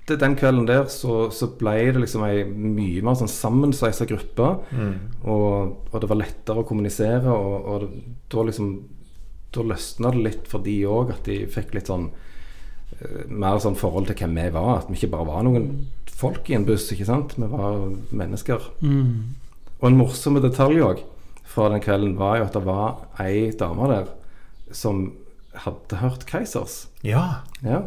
[0.08, 4.54] etter den kvelden der, så, så ble det liksom ei mye mer sånn sammensveisa gruppe.
[5.28, 7.90] Og, og det var lettere å kommunisere, og, og
[8.32, 8.78] da liksom
[9.56, 12.10] Da løsna det litt for de òg, at de fikk litt sånn
[13.00, 14.82] eh, mer sånn forhold til hvem vi var.
[14.82, 15.70] At vi ikke bare var noen
[16.12, 17.38] folk i en buss, ikke sant.
[17.40, 17.80] Vi var
[18.12, 18.68] mennesker.
[18.84, 19.38] Mm.
[19.80, 21.00] Og en morsom detalj òg
[21.48, 24.12] fra den kvelden var jo at det var ei dame der
[24.76, 25.08] som
[25.64, 26.86] hadde hørt Keisers.
[27.08, 27.48] Ja.
[27.64, 27.86] Ja.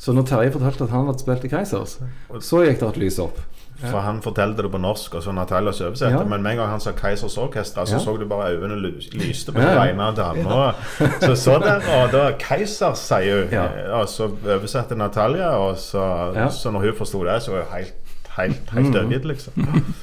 [0.00, 1.98] Så når Terje fortalte at han hadde spilt i Keisers,
[2.40, 3.40] så gikk det et lys opp.
[3.80, 6.18] For han fortalte det på norsk, og så Natalias oversatte.
[6.18, 6.24] Ja.
[6.28, 7.98] Men med en gang han sa Keisers Orkester, så Ja.
[8.04, 10.72] så du bare øynene lys- lyste på Ja, vegne av dama.
[11.20, 13.52] Så så der, og da Keisers, sier hun.
[13.52, 13.68] Ja.
[14.00, 17.94] Og så oversatte Natalia, og så, så når hun forsto det, så var hun helt,
[18.36, 18.96] helt, helt Mhm.
[18.96, 19.52] overgitt, liksom.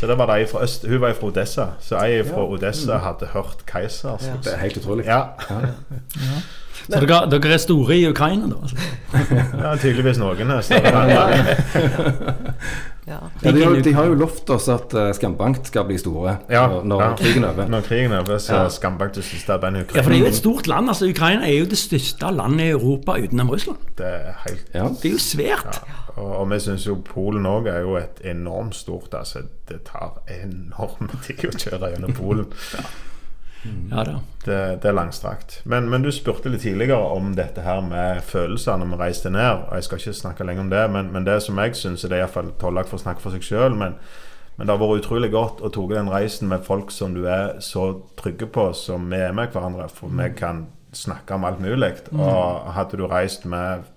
[0.00, 0.86] Så det var de fra øst.
[0.88, 4.18] Hun var fra Odessa, så jeg fra Odessa hadde hørt Keiser.
[4.22, 4.32] Ja.
[4.44, 5.04] Det er helt utrolig.
[5.06, 5.20] Ja.
[6.90, 8.54] Så dere, dere er store i Ukraina, da?
[8.62, 8.76] Altså.
[9.62, 10.40] ja, tydeligvis noen.
[10.50, 11.56] enn andre.
[13.06, 13.18] Ja.
[13.42, 16.66] Ja, de, har, de har jo lovt oss at uh, Skambankt skal bli store Ja,
[16.72, 17.08] når, når ja.
[17.18, 17.68] krigen er over.
[17.68, 18.68] Når krigen er over, så Ja.
[18.72, 20.88] Skambakk det siste bandet Ja, for det er jo et stort land.
[20.88, 23.78] altså Ukraina er jo det største landet i Europa utenom Russland.
[23.98, 24.88] Det er helt Ja.
[24.88, 25.82] Det er jo svært.
[26.16, 29.38] Og, og vi syns jo Polen òg er jo et enormt stort altså
[29.68, 32.46] Det tar enorme tid å kjøre gjennom Polen.
[33.90, 34.18] Ja da.
[34.44, 35.60] Det, det er langstrakt.
[35.64, 39.64] Men, men du spurte litt tidligere om dette her med følelser når vi reiste ned.
[39.68, 42.12] Og jeg skal ikke snakke lenger om det, men, men det som jeg syns Det
[42.12, 43.96] er iallfall Tollak for å snakke for seg sjøl, men,
[44.56, 47.56] men det har vært utrolig godt å ta den reisen med folk som du er
[47.64, 47.88] så
[48.20, 49.88] trygge på som vi er med hverandre.
[49.92, 51.94] For vi kan snakke om alt mulig.
[52.12, 53.88] Og hadde du reist med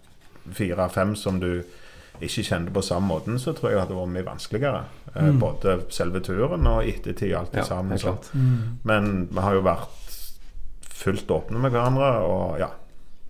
[0.56, 1.65] fire-fem som du
[2.21, 4.84] ikke kjente på samme måten, så tror jeg det hadde vært mye vanskeligere.
[5.15, 5.39] Eh, Mm.
[5.39, 7.97] Både selve turen og ettertid, alt Ja, sammen.
[8.34, 8.80] Mm.
[8.84, 9.88] Men vi har jo vært
[10.97, 12.67] fullt åpne med hverandre, og ja.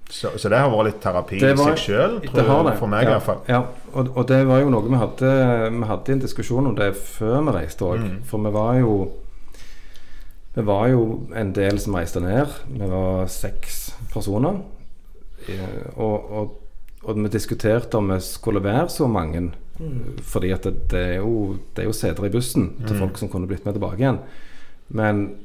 [0.09, 3.03] Så, så det har vært litt terapi Det var- i seg sjøl, Det for meg
[3.03, 3.41] ja, i hvert fall.
[3.49, 3.61] Ja,
[3.93, 7.41] og, og det var jo noe vi hadde Vi hadde en diskusjon om det før
[7.43, 7.99] vi reiste òg.
[7.99, 8.23] Mm.
[8.23, 9.11] For vi var jo
[10.55, 12.47] Vi var jo en del som reiste ned.
[12.71, 14.61] Vi var seks personer.
[15.49, 16.55] Eh, Og, og,
[17.07, 19.47] og vi diskuterte om vi skulle være så mange.
[20.25, 23.01] Fordi at det, det, er jo, det er jo seter i bussen til Mm.
[23.03, 24.19] folk som kunne blitt med tilbake igjen.
[24.89, 25.35] Men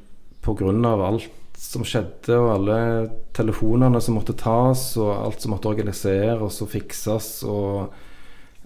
[0.42, 0.72] pga.
[1.06, 6.68] alt som skjedde, og alle telefonene som måtte tas, og alt som måtte organiseres og
[6.72, 7.92] fikses, og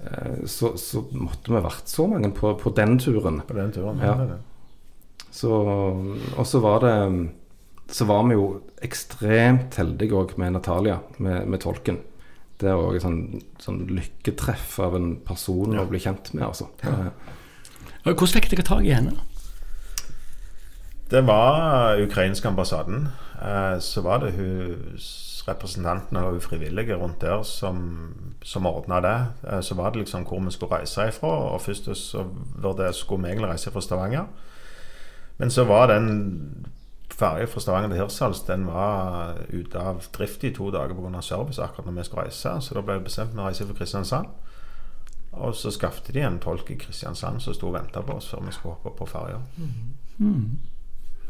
[0.00, 3.42] eh, så, så måtte vi vært så mange på, på den turen.
[3.46, 4.00] På den turen.
[4.00, 4.14] Ja.
[4.14, 4.38] er.
[5.30, 7.28] Så, og så var det
[7.92, 11.98] Så var vi jo ekstremt heldige òg med Natalia, med, med tolken.
[12.60, 15.82] Det er òg et sånn, sånn lykketreff av en person Ja.
[15.84, 16.68] å bli kjent med, altså.
[16.84, 17.10] Ja.
[18.04, 19.12] Hvordan fikk dere tak i henne?
[21.10, 23.08] Det var ukrainske ambassaden.
[23.42, 24.98] Eh, så var det hun
[25.46, 29.26] representanten og frivillige rundt der som, som ordna det.
[29.52, 31.28] Eh, så var det liksom hvor vi skulle reise ifra.
[31.54, 32.24] Og først så
[32.78, 34.26] det, skulle vi egentlig reise fra Stavanger.
[35.38, 36.66] Men så var den
[37.14, 41.22] ferja fra Stavanger til Hirtshals den var ute av drift i to dager pga.
[41.22, 42.60] service akkurat når vi skulle reise.
[42.60, 44.26] Så da ble det bestemt med å reise fra Kristiansand.
[45.32, 48.46] Og så skaffet de en tolk i Kristiansand som sto og venta på oss før
[48.46, 49.40] vi skulle hoppe på ferja.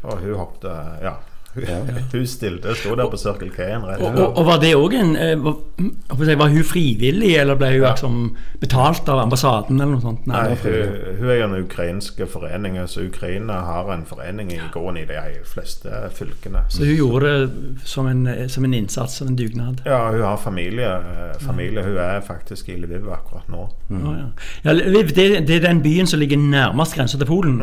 [0.03, 1.15] Og hun hoppet Ja.
[1.55, 1.77] Ja.
[2.13, 5.15] hun stilte, sto der på Circle K-en rett Og, og, og var det òg en
[5.15, 7.91] eh, var, hun frivillig, eller ble hun Ja.
[7.95, 10.27] liksom betalt av ambassaden, eller noe sånt?
[10.29, 10.57] Nei, Nei.
[10.61, 15.05] hun, hun er jo den ukrainske foreningen, så Ukraina har en forening i gården i
[15.09, 16.65] de fleste fylkene.
[16.69, 19.81] Så hun gjorde det som en, som en innsats, som en dugnad?
[19.85, 20.87] Ja, hun har familie.
[20.97, 21.83] eh, familie.
[21.83, 23.65] Hun er faktisk i Lviv akkurat nå.
[23.91, 24.27] Å, ja.
[24.63, 27.61] Ja, Lviv, det, det er den byen som ligger nærmest grensa til Polen.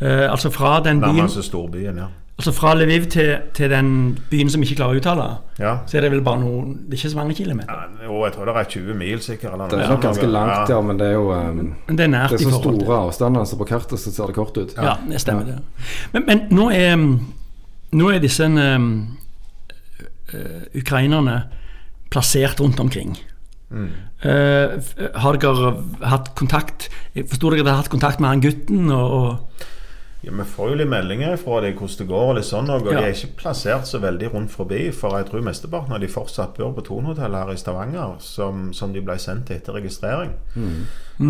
[0.00, 2.08] Eh, altså fra den byen Nærmest storbyen, ja.
[2.36, 5.70] Altså fra Lviv til, til den byen som ikke klarer å uttale, ja.
[5.88, 7.70] så er det vel bare noen Det er ikke så mange kilometer.
[7.72, 9.54] Ja, jo, jeg tror det er 20 mil, sikkert.
[9.54, 12.34] Eller Det er nok ganske langt, ja, men det er jo um, det er nært
[12.34, 14.74] Det er så store avstander, så på kartet så ser det kort ut.
[14.76, 15.56] Ja, det stemmer det.
[16.12, 16.98] Men, men nå er
[17.96, 18.90] Nå er disse um,
[20.34, 21.38] uh, ukrainerne
[22.12, 23.16] plassert rundt omkring.
[23.70, 23.88] Mm.
[24.26, 24.76] Uh,
[25.22, 25.72] har dere
[26.06, 28.92] hatt kontakt Jeg Forsto dere at dere har hatt kontakt med han gutten?
[28.92, 29.66] Og, og
[30.24, 32.86] Ja, Vi får jo litt meldinger fra dem hvordan det går, og litt sånn, og
[32.86, 33.00] Ja.
[33.00, 34.90] de er ikke plassert så veldig rundt forbi.
[34.90, 38.92] For jeg tror mesteparten av de fortsatt bor på Thon-hotellet her i Stavanger, som, som
[38.92, 40.32] de ble sendt til etter registrering.
[40.56, 40.86] Mm.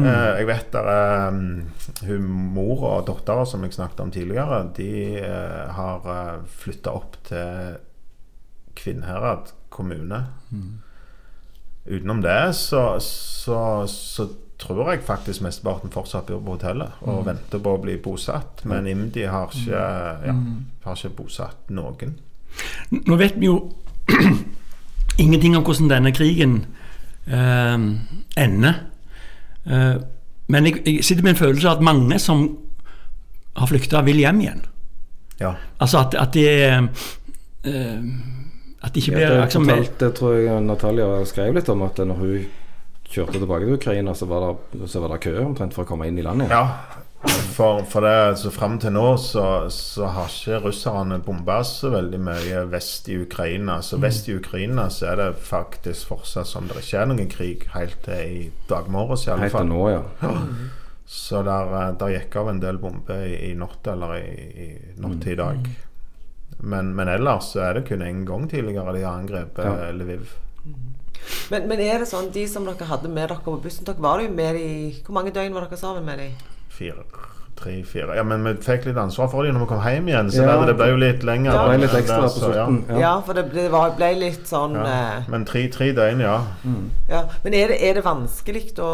[0.07, 1.67] Eh, jeg vet der er um,
[2.07, 2.23] hun
[2.55, 7.77] mor og dattera som jeg snakket om tidligere, de eh, har uh, flytta opp til
[8.77, 10.25] Kvinnherad kommune.
[11.87, 17.61] Utenom det så, så, så tror jeg faktisk mesteparten fortsatt bor på hotellet og venter
[17.63, 18.65] på å bli bosatt.
[18.69, 19.83] Men IMDi har ikke,
[20.27, 20.37] ja,
[20.87, 22.17] har ikke bosatt noen.
[22.97, 23.59] Nå vet vi jo
[25.25, 26.61] ingenting om hvordan denne krigen
[27.27, 27.77] eh,
[28.47, 28.81] ender.
[29.67, 29.97] Eh,
[30.47, 32.47] men jeg, jeg sitter med en følelse av at mange som
[33.57, 34.65] har flykta, vil hjem igjen.
[35.41, 35.55] Ja.
[35.83, 36.85] Altså at, at de eh,
[38.83, 41.83] At de ikke Ja, blir det, liksom, fortalt, det tror jeg Natalia skrev litt om,
[41.85, 42.47] at når hun
[43.09, 46.09] kjørte tilbake til Ukraina, så var det, så var det kø omtrent for å komme
[46.11, 46.51] inn i landet.
[46.51, 46.65] Ja,
[47.57, 52.21] for, for det, så frem til nå så, så har ikke russerne bomba så veldig
[52.23, 53.79] mye vest i Ukraina.
[53.83, 57.65] Så vest i Ukraina så er det faktisk fortsatt som det ikke er noen krig
[57.75, 59.73] helt til i dag morges i alle Helt til fall.
[59.73, 60.37] nå, ja.
[61.07, 64.71] Så der, eh, der gikk av en del bomber i, i natt eller i, i
[65.03, 65.69] natt i dag.
[66.59, 69.91] Men, men ellers så er det kun én gang tidligere de har angrepet Ja.
[69.95, 70.33] Lviv.
[71.51, 74.21] Men, men er det sånn, de som dere hadde med dere på bussen, dere var
[74.21, 76.33] jo med i Hvor mange døgn var dere sammen med dem?
[76.77, 77.05] Fire,
[77.57, 80.31] tre, fire Ja, men vi fikk litt ansvar for dem når vi kom hjem igjen,
[80.35, 80.57] så Ja.
[80.61, 81.53] det, det ble jo litt lenger.
[81.53, 82.67] Ja, Det ble litt Der, ekstra på så, ja.
[82.67, 82.83] slutten.
[82.91, 83.21] Ja, Ja.
[83.23, 84.85] for det ble, var, ble litt sånn Ja.
[85.19, 86.41] eh, Men tre, tre døgn, ja.
[87.09, 87.23] ja.
[87.45, 88.91] Men er det, er det vanskelig å,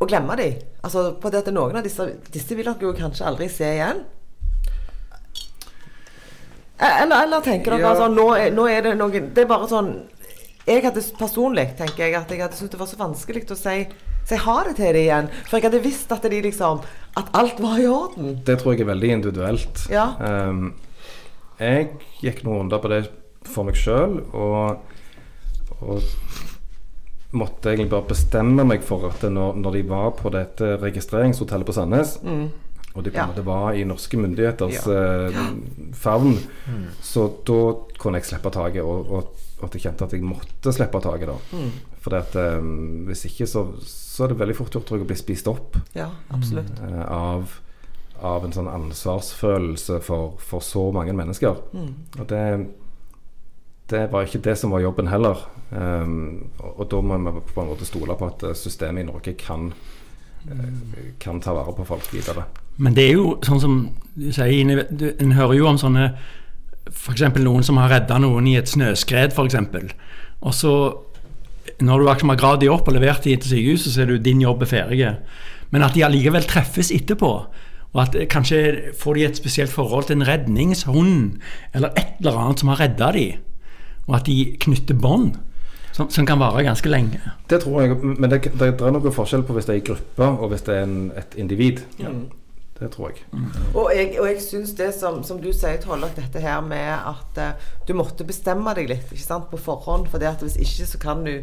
[0.00, 0.54] å glemme dem?
[0.82, 4.04] Altså, på det at noen av disse Disse vil dere jo kanskje aldri se igjen?
[6.80, 7.90] Eh, Eller, eller tenker dere Ja.
[7.94, 9.90] altså nå, er- nå er det noen Det er bare sånn
[10.66, 13.76] Jeg hadde personlig tenker jeg at jeg hadde syntes det var så vanskelig å si,
[14.28, 15.30] si ha det til dem igjen.
[15.48, 16.82] For jeg hadde visst at de liksom
[17.18, 18.36] At alt var i orden.
[18.46, 19.80] Det tror jeg er veldig individuelt.
[19.90, 20.12] Ja.
[20.20, 20.74] Um,
[21.58, 21.88] jeg
[22.22, 23.00] gikk noen runder på det
[23.50, 24.78] for meg sjøl, og,
[25.82, 26.00] og
[27.36, 31.74] måtte egentlig bare bestemme meg for at når, når de var på dette registreringshotellet på
[31.76, 32.14] Sandnes,
[32.94, 33.26] og de på Ja.
[33.26, 35.44] en måte var i norske myndigheters ja.
[35.94, 36.38] favn,
[37.02, 37.60] så da
[37.98, 41.30] kunne jeg slippe taket, og, og at jeg kjente at jeg måtte slippe taket.
[41.30, 41.56] da.
[41.56, 41.72] Mm.
[42.00, 42.16] For
[43.08, 46.72] hvis ikke, så, så er det veldig fort gjort å bli spist opp Ja, absolutt.
[46.80, 47.56] Uh, av,
[48.24, 51.60] av en sånn ansvarsfølelse for, for så mange mennesker.
[51.76, 51.92] Mm.
[52.18, 52.44] Og det,
[53.92, 55.44] det var ikke det som var jobben heller.
[55.70, 59.06] Um, og, og da må vi på en måte stole på at eh, systemet i
[59.06, 59.70] Norge kan,
[60.50, 60.66] uh,
[61.22, 62.48] kan ta vare på folk videre.
[62.80, 63.80] Men det er jo sånn som
[64.16, 66.14] du sier, en hører jo om sånne
[66.88, 67.26] F.eks.
[67.36, 69.56] noen som har redda noen i et snøskred, f.eks.
[70.40, 70.74] Og så,
[71.84, 74.22] når du liksom har gravd de opp og levert de til sykehuset, så er det
[74.26, 75.10] din jobb er ferdig.
[75.70, 77.34] Men at de allikevel treffes etterpå.
[77.90, 81.38] Og at eh, kanskje får de et spesielt forhold til en redningshund,
[81.74, 83.28] eller et eller annet som har redda de.
[84.08, 85.38] Og at de knytter bånd,
[85.92, 87.20] som, som kan vare ganske lenge.
[87.50, 89.86] Det tror jeg, Men det, det, det er noe forskjell på hvis det er i
[89.90, 91.82] gruppe, og hvis det er en, et individ.
[92.80, 93.24] Det tror jeg.
[93.76, 97.40] Og jeg, og jeg syns det som, som du sier, Tollak, dette her med at
[97.40, 100.08] uh, du måtte bestemme deg litt ikke sant, på forhånd.
[100.08, 101.34] For det at hvis ikke, så kan du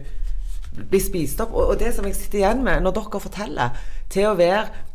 [0.78, 1.54] bli spist opp.
[1.54, 4.86] Og, og det som jeg sitter igjen med når dere forteller, til å være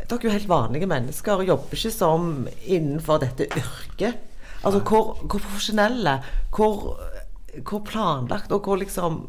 [0.00, 2.30] Dere er jo helt vanlige mennesker og jobber ikke som
[2.64, 4.16] innenfor dette yrket.
[4.66, 6.16] Altså hvor, hvor profesjonelle,
[6.56, 6.96] hvor,
[7.68, 9.20] hvor planlagt og hvor liksom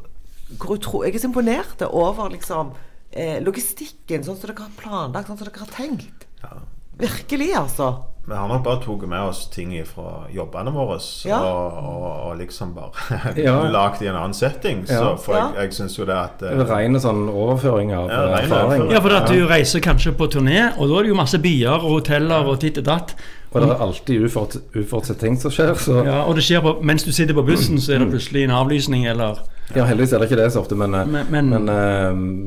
[0.57, 2.73] hvor utro, Jeg er så imponert over liksom
[3.11, 6.20] eh, logistikken, sånn som dere har planlagt, sånn som dere har tenkt.
[6.43, 6.57] Ja.
[7.01, 7.95] Virkelig, altså.
[8.27, 11.39] Vi har nok bare tatt med oss ting fra jobbene våre Ja.
[11.41, 12.91] og, og, og liksom bare
[13.41, 13.55] Ja.
[13.73, 14.83] lagd i en annen setting.
[14.85, 15.61] Så, for jeg, Ja.
[15.63, 18.91] jeg syns jo det at Det Rene sånn overføring av Ja, eh, erfaring.
[18.93, 21.79] Ja, for at du reiser kanskje på turné, og da er det jo masse byer
[21.81, 23.15] og hoteller og titt og datt.
[23.51, 25.73] Og det er alltid uforutsette ting som skjer.
[25.75, 28.45] Så Ja, og det skjer på, mens du sitter på bussen, så er det plutselig
[28.45, 29.41] en avlysning, eller
[29.75, 31.65] ja, heldigvis er det ikke det så ofte, men, eh, Men- men-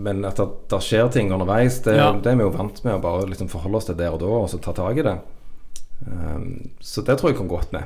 [0.02, 2.12] men, eh, at det, det skjer ting underveis, det, Ja.
[2.12, 4.26] det er vi jo vant med å bare liksom forholde oss til der og da,
[4.26, 5.18] og så ta tak i det.
[6.06, 7.84] Um, så det tror jeg kom godt med.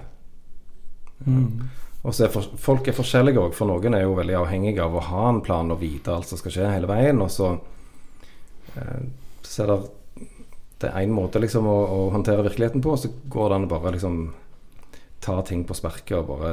[2.05, 4.95] Og så er for, Folk er forskjellige òg, for noen er jo veldig avhengige av
[4.95, 7.21] å ha en plan og vite alt som skal skje hele veien.
[7.21, 7.59] Og så,
[8.77, 9.03] eh,
[9.43, 9.91] så er det
[10.79, 13.73] det er én måte liksom å, å håndtere virkeligheten på, så går det an å
[13.73, 14.21] bare liksom
[15.25, 16.53] ta ting på sparket og bare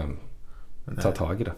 [1.02, 1.54] ta tak i det.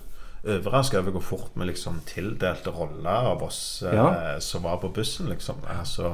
[0.47, 5.29] overraska over hvor fort vi liksom tildelte roller av oss eh, som var på bussen,
[5.31, 5.63] liksom.
[5.71, 6.11] Altså,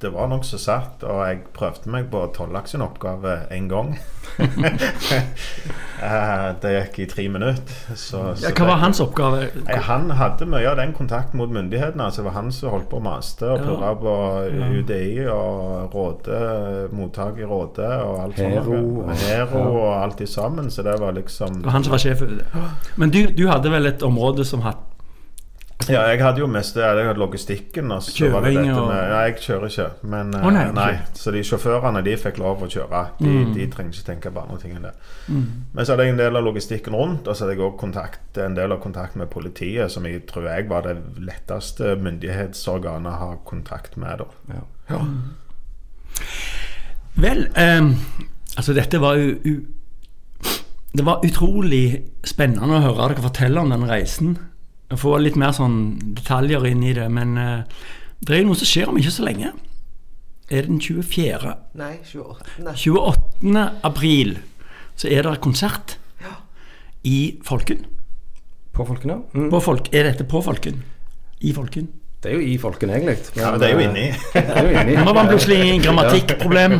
[0.00, 3.98] det var nokså satt, og jeg prøvde meg på Tollak sin oppgave én gang.
[6.00, 7.74] Eh, det gikk i tre minutter.
[7.98, 9.40] Så, ja, så Hva var det- hans oppgave?
[9.68, 12.04] Jeg, Han hadde mye av den kontakten mot myndighetene.
[12.06, 13.64] Altså, det var han som holdt på å maste og Ja.
[13.66, 14.14] purre på
[14.78, 18.36] UDI og Råde, mottak i Råde og alt.
[18.40, 18.64] Hero
[19.04, 19.20] sånt.
[19.26, 19.66] Hero ja.
[19.68, 20.70] og alt i sammen.
[20.70, 22.22] Så det var liksom Det var han som var sjef.
[22.96, 24.78] Men du, du hadde vel et område som hatt
[25.92, 27.90] Ja, jeg hadde jo mest det, jeg hadde logistikken.
[27.92, 29.86] Og så var det dette med, ja, jeg kjører ikke.
[30.14, 30.90] Men oh, nei, nei.
[31.14, 33.02] Så de sjåførene de fikk lov å kjøre.
[33.20, 33.54] De, Mm.
[33.54, 34.92] de trenger ikke tenke på andre ting enn det.
[35.28, 38.54] Men så hadde jeg en del av logistikken rundt, og så hadde jeg også en
[38.58, 43.30] del av kontakt med politiet, som jeg tror jeg var det letteste myndighetsorganet å ha
[43.44, 44.18] kontakt med.
[44.24, 44.60] da.
[44.90, 45.00] Ja.
[47.20, 47.94] Vel, um,
[48.56, 49.34] altså dette var jo
[50.96, 54.32] Det var utrolig spennende å høre dere fortelle om den reisen.
[54.98, 57.06] Få litt mer sånn detaljer inn i det.
[57.12, 57.82] Men eh,
[58.26, 59.52] det er jo noe som skjer om ikke så lenge.
[60.50, 61.54] Er det den 24.
[61.78, 62.48] Nei, 28.
[62.66, 62.74] Nei.
[62.74, 63.66] 28.
[63.86, 64.38] april
[64.98, 65.96] så er det konsert
[67.06, 67.86] i Folken.
[68.72, 69.22] På Folkene?
[69.32, 69.48] Mm.
[69.50, 70.82] På folk, er dette på Folken?
[71.40, 71.88] I Folken?
[72.20, 73.16] Det er jo i Folken, egentlig.
[73.36, 74.02] Ja, men det er jo inni.
[74.36, 74.96] Er jo inni.
[74.98, 76.74] Nå var det plutselig en grammatikkproblem.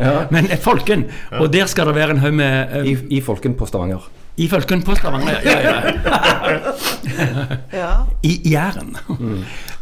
[0.00, 0.14] Ja.
[0.34, 1.04] Men Folken,
[1.38, 4.08] og der skal det være en haug med eh, I, I Folken på Stavanger.
[4.36, 5.74] I Følken på Stavanger, ja, ja.
[7.72, 7.90] Ja.
[8.30, 8.96] I Jæren.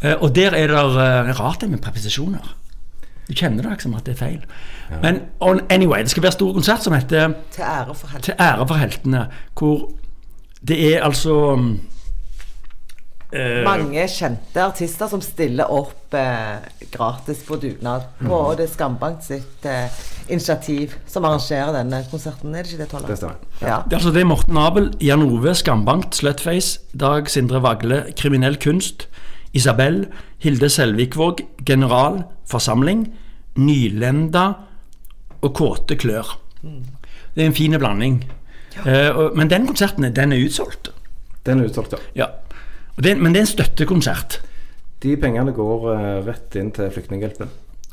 [0.02, 2.56] Eh, og der er det eh, rart det med preposisjoner.
[3.28, 4.40] Du kjenner det liksom at det er feil.
[5.02, 8.22] Men on, anyway, det skal være stor konsert som heter Til ære for heltene.
[8.26, 9.26] Til ære for heltene.
[9.54, 9.90] Hvor
[10.66, 11.36] det er altså
[13.32, 16.58] eh, Mange kjente artister som stiller opp eh,
[16.90, 18.08] gratis på dugnad.
[18.24, 18.56] På Mm.
[18.58, 19.86] det Skambank sitt eh,
[20.30, 22.54] initiativ som arrangerer denne konserten.
[22.54, 23.08] Er det ikke det, Tolle?
[23.10, 23.36] Det stemmer.
[23.60, 23.80] Ja.
[23.84, 29.08] Det altså det er Morten Abel, Jan Ove, Skambankt, Slutface, Dag Sindre Vagle, Kriminell kunst,
[29.52, 30.04] Isabel,
[30.38, 33.08] Hilde Selvikvåg, General, Forsamling,
[33.58, 34.46] Nylenda
[35.40, 36.36] og Kåte klør.
[37.34, 38.22] Det er en fin blanding.
[38.84, 39.10] Ja.
[39.10, 40.92] og, men den konserten den er utsolgt.
[41.46, 42.24] Den er utsolgt, ja.
[42.24, 42.26] Ja.
[43.00, 44.40] Det, men det er en støttekonsert.
[45.00, 47.48] De pengene går eh, rett inn til Flyktninghjelpen.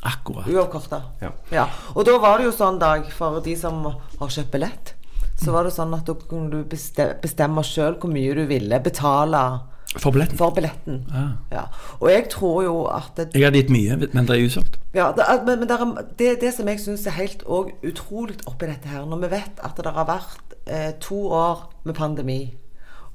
[0.06, 0.46] Akkurat.
[0.46, 1.02] Uavkorta.
[1.20, 1.30] Ja.
[1.50, 1.66] Ja.
[1.94, 4.94] Og da var det jo sånn, Dag, for de som har kjøpt billett,
[5.42, 8.78] så var det sånn at da kunne du beste- bestemme sjøl hvor mye du ville
[8.82, 9.60] betale
[9.96, 10.36] For billetten.
[10.36, 11.04] for billetten.
[11.14, 11.32] Ah.
[11.50, 11.64] Ja.
[12.00, 14.78] Og jeg tror jo at det, Jeg hadde gitt mye, men det er usolgt.
[14.94, 18.36] ja, det, men, men det, er, det, det som jeg syns er helt og utrolig
[18.46, 22.54] oppi dette her, når vi vet at det har vært eh, to år med pandemi,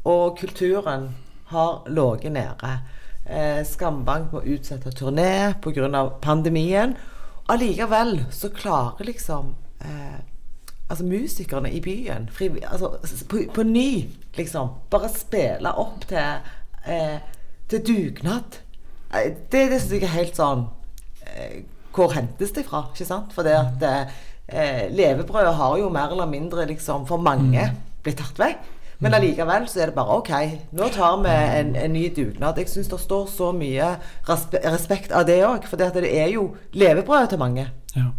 [0.06, 1.10] og kulturen
[1.54, 2.80] har ligget nede
[3.64, 6.10] Skambank må utsette turné pga.
[6.22, 6.96] pandemien.
[7.50, 10.20] Allikevel så klarer liksom eh,
[10.90, 12.98] altså musikerne i byen fri, altså,
[13.30, 16.52] på, på ny, liksom, bare spille opp til,
[16.86, 17.20] eh,
[17.70, 18.60] til dugnad.
[19.14, 20.68] Eh, Det, det syns jeg er helt sånn
[21.28, 21.64] eh,
[21.94, 22.88] Hvor hentes det fra?
[22.92, 23.34] ikke sant?
[23.36, 23.84] For det at
[24.48, 27.68] eh, levebrødet har jo mer eller mindre liksom for mange
[28.04, 28.64] blitt tatt vekk.
[29.00, 30.30] Men allikevel så er det bare OK,
[30.78, 31.30] nå tar vi
[31.60, 32.58] en, en ny dugnad.
[32.58, 33.96] Jeg syns det står så mye
[34.30, 37.68] respekt av det òg, for det, er jo levebrødet til mange.
[37.96, 38.10] Ja.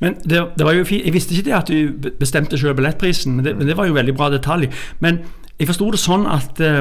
[0.00, 1.04] Men det, det var jo fint.
[1.04, 3.86] Jeg visste ikke det at du be- bestemte selv billettprisen, men det, men det var
[3.86, 4.70] jo veldig bra detalj.
[5.04, 5.20] Men
[5.58, 6.80] jeg forsto det sånn at, eh,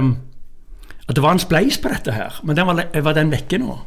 [1.08, 3.78] at det var en spleis på dette her, men den var, var den vekke nå?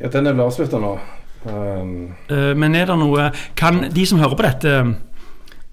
[0.00, 0.94] Ja, den er vel avslutta nå.
[1.42, 3.24] Um, Eh, men er det noe
[3.58, 4.74] Kan de som hører på dette,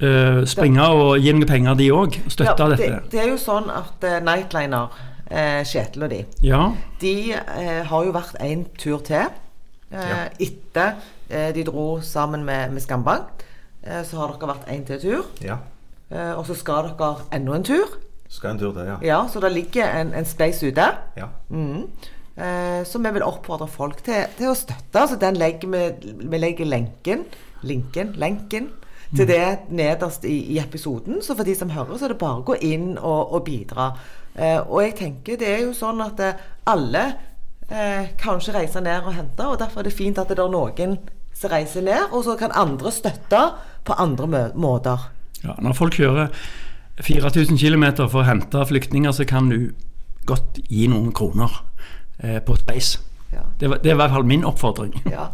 [0.02, 2.18] eh, springe og gi noen penger, de òg?
[2.32, 2.90] Støtte Ja, dette?
[2.90, 4.90] det, det er jo sånn at uh, Nightliner,
[5.32, 6.62] uh, Kjetil og de, Ja.
[7.02, 9.28] de eh, har jo vært en tur til.
[9.92, 10.28] Eh, Ja.
[10.40, 10.96] Etter
[11.30, 13.44] eh, de dro sammen med, med Skambank,
[13.84, 15.26] eh, så har dere vært en til tur.
[15.42, 15.58] Ja.
[16.12, 17.98] Eh, og så skal dere enda en tur.
[18.30, 18.98] Skal en tur til, ja.
[19.02, 20.86] Ja, Så det ligger en, en space ute.
[21.18, 21.26] Ja.
[21.50, 21.88] Mm.
[22.38, 24.94] Eh, så vi vil oppfordre folk til, til å støtte.
[25.02, 27.26] Altså den legger vi, vi legger lenken,
[27.64, 28.70] linken, lenken
[29.16, 31.22] til det nederst i, i episoden.
[31.26, 33.92] Så for de som hører, så er det bare å gå inn og, og bidra.
[34.36, 37.06] Eh, og jeg tenker det er jo sånn at eh, alle
[37.70, 40.54] eh, kan ikke reise ned og hente, og derfor er det fint at det er
[40.54, 40.98] noen
[41.34, 43.44] som reiser ned, og så kan andre støtte
[43.88, 45.10] på andre måter.
[45.44, 45.56] ja.
[45.58, 46.34] Når folk kjører
[47.00, 49.72] 4000 km for å hente flyktninger, så kan du
[50.28, 51.62] godt gi noen kroner
[52.20, 53.00] eh, på Space.
[53.32, 53.46] Ja.
[53.60, 54.96] Det, var, det er i hvert fall min oppfordring.
[55.10, 55.30] Ja.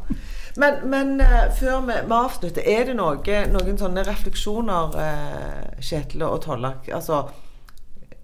[0.57, 6.23] Men, men eh, før vi, vi avslutter, er det noe, noen sånne refleksjoner, uh, Kjetil
[6.23, 7.25] og Tollak, altså,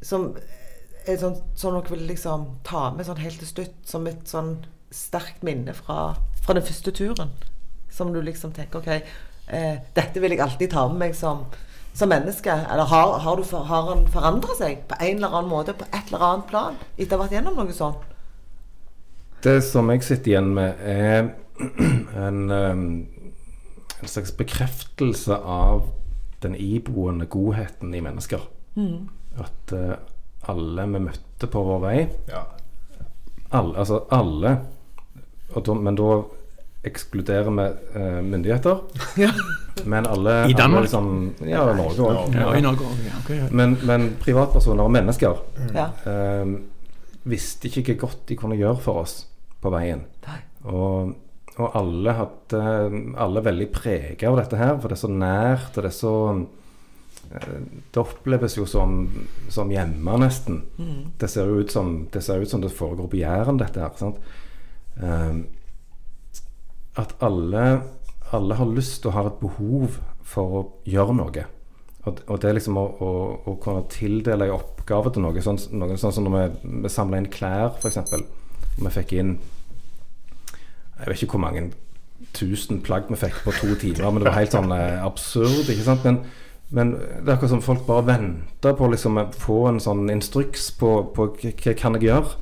[0.01, 0.29] som
[1.09, 4.53] er sånn, som dere vil liksom ta med sånn helt til slutt, som et sånn
[4.95, 6.13] sterkt minne fra,
[6.45, 7.33] fra den første turen?
[7.91, 8.87] Som du liksom tenker OK,
[9.51, 11.43] eh, dette vil jeg alltid ta med meg som,
[11.93, 12.53] som menneske.
[12.71, 16.07] Eller har, har, for- har han forandra seg på en eller annen måte, på et
[16.07, 18.07] eller annet plan, etter å ha vært gjennom noe sånt?
[19.43, 21.31] Det som jeg sitter igjen med, er
[22.15, 25.89] en, en slags bekreftelse av
[26.41, 28.41] den iboende godheten i mennesker.
[29.41, 29.93] At uh,
[30.49, 31.97] alle vi møtte på vår vei
[32.31, 32.41] ja.
[33.53, 34.55] alle, Altså alle,
[35.53, 36.07] og da, men da
[36.87, 38.81] ekskluderer vi uh, myndigheter.
[39.85, 40.63] Men alle I Danmark?
[40.63, 42.33] Alle liksom, ja, Norge òg.
[42.35, 43.47] Ja, i Norge også, ja, okay, ja.
[43.55, 45.39] Men, men privatpersoner og mennesker
[45.73, 45.85] Ja.
[46.05, 46.51] eh,
[47.31, 49.15] visste ikke hva godt de kunne gjøre for oss
[49.61, 50.03] på veien.
[50.27, 50.39] Nei.
[50.67, 51.13] Og,
[51.59, 52.59] og alle hadde
[53.19, 55.97] Alle er veldig prega av dette her, for det er så nært, og det er
[55.97, 57.55] så eh,
[57.91, 59.01] Det oppleves jo som,
[59.51, 60.61] som hjemme, nesten.
[61.19, 64.13] Det ser ut som det ser ut som det foregår på Jæren, dette her.
[65.01, 65.41] Eh,
[67.01, 67.65] at alle,
[68.31, 71.47] alle har lyst og har et behov for å gjøre noe.
[72.01, 73.09] Og, og det liksom å, å,
[73.51, 77.19] å kunne tildele en oppgave til noe, sånn, noe sånn som når vi, vi samla
[77.21, 78.15] inn klær, f.eks.
[78.81, 79.35] Vi fikk inn
[81.01, 81.71] Jeg vet ikke hvor mange
[82.37, 85.69] tusen plagg vi fikk på to timer, men det var helt sånn eh, absurd.
[85.71, 86.05] ikke sant?
[86.05, 86.19] Men,
[86.71, 90.69] men det er akkurat som folk bare venter på liksom, å få en sånn instruks
[90.79, 92.37] på, på hva kan jeg gjøre.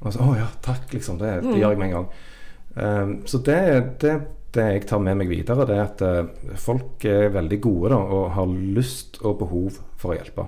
[0.00, 1.20] Og så, å ja, takk, liksom.
[1.22, 2.10] Det, det gjør jeg med en gang.
[2.74, 3.60] Um, så det,
[4.02, 4.12] det,
[4.54, 7.98] det jeg tar med meg videre, det er at eh, folk er veldig gode da,
[8.02, 10.46] og har lyst og behov for å hjelpe.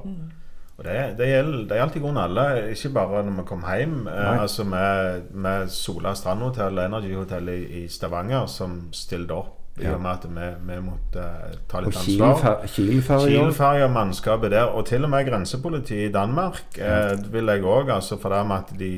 [0.78, 3.98] Og det, det, gjelder, det gjaldt i grunnen alle, ikke bare når vi kom hjem.
[4.08, 9.61] Eh, altså med, med Sola strandhotell og Energy Hotel i, i Stavanger, som stilte opp
[9.80, 12.64] i og med at vi, vi måtte eh, ta Og litt ansvar.
[12.68, 13.28] Kiel-ferja.
[13.30, 17.88] Kiel-ferja, mannskapet der, og til og med grensepolitiet i Danmark eh, vil jeg òg.
[17.94, 18.90] Altså for det med at de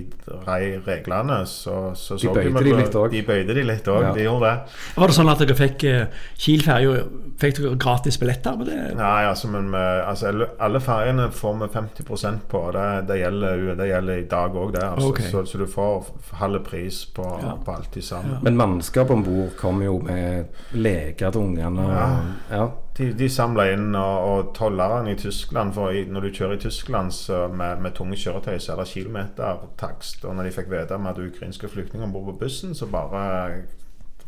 [0.48, 3.10] rei reglene, så så, De bøyde de på- litt òg.
[3.12, 4.12] De bøyde de litt òg, Ja.
[4.14, 4.74] de gjorde det.
[4.96, 6.06] Var det sånn at dere fikk eh,
[6.38, 7.04] Kiel-ferja
[7.38, 8.76] Fikk dere gratis billetter på det?
[8.94, 10.30] Nei, altså, men vi, altså,
[10.62, 12.60] alle, ferjene får vi 50% på.
[12.76, 14.84] Det, det, gjelder, det gjelder i dag òg, det.
[14.84, 15.30] Altså, okay.
[15.30, 17.26] så, så du får halv pris på,
[17.64, 18.38] på alt de sammen.
[18.42, 21.84] Men mannskapet om bord kom jo med leger til ungene.
[21.90, 22.08] Ja.
[22.50, 22.64] Ja.
[22.94, 26.62] De, de samla inn, og, og tollerne i Tyskland For i, når du kjører i
[26.62, 30.24] Tyskland så med, med tunge kjøretøy, så er det kilometertakst.
[30.28, 33.64] Og når de fikk vite om at ukrainske flyktninger om bord på bussen, så bare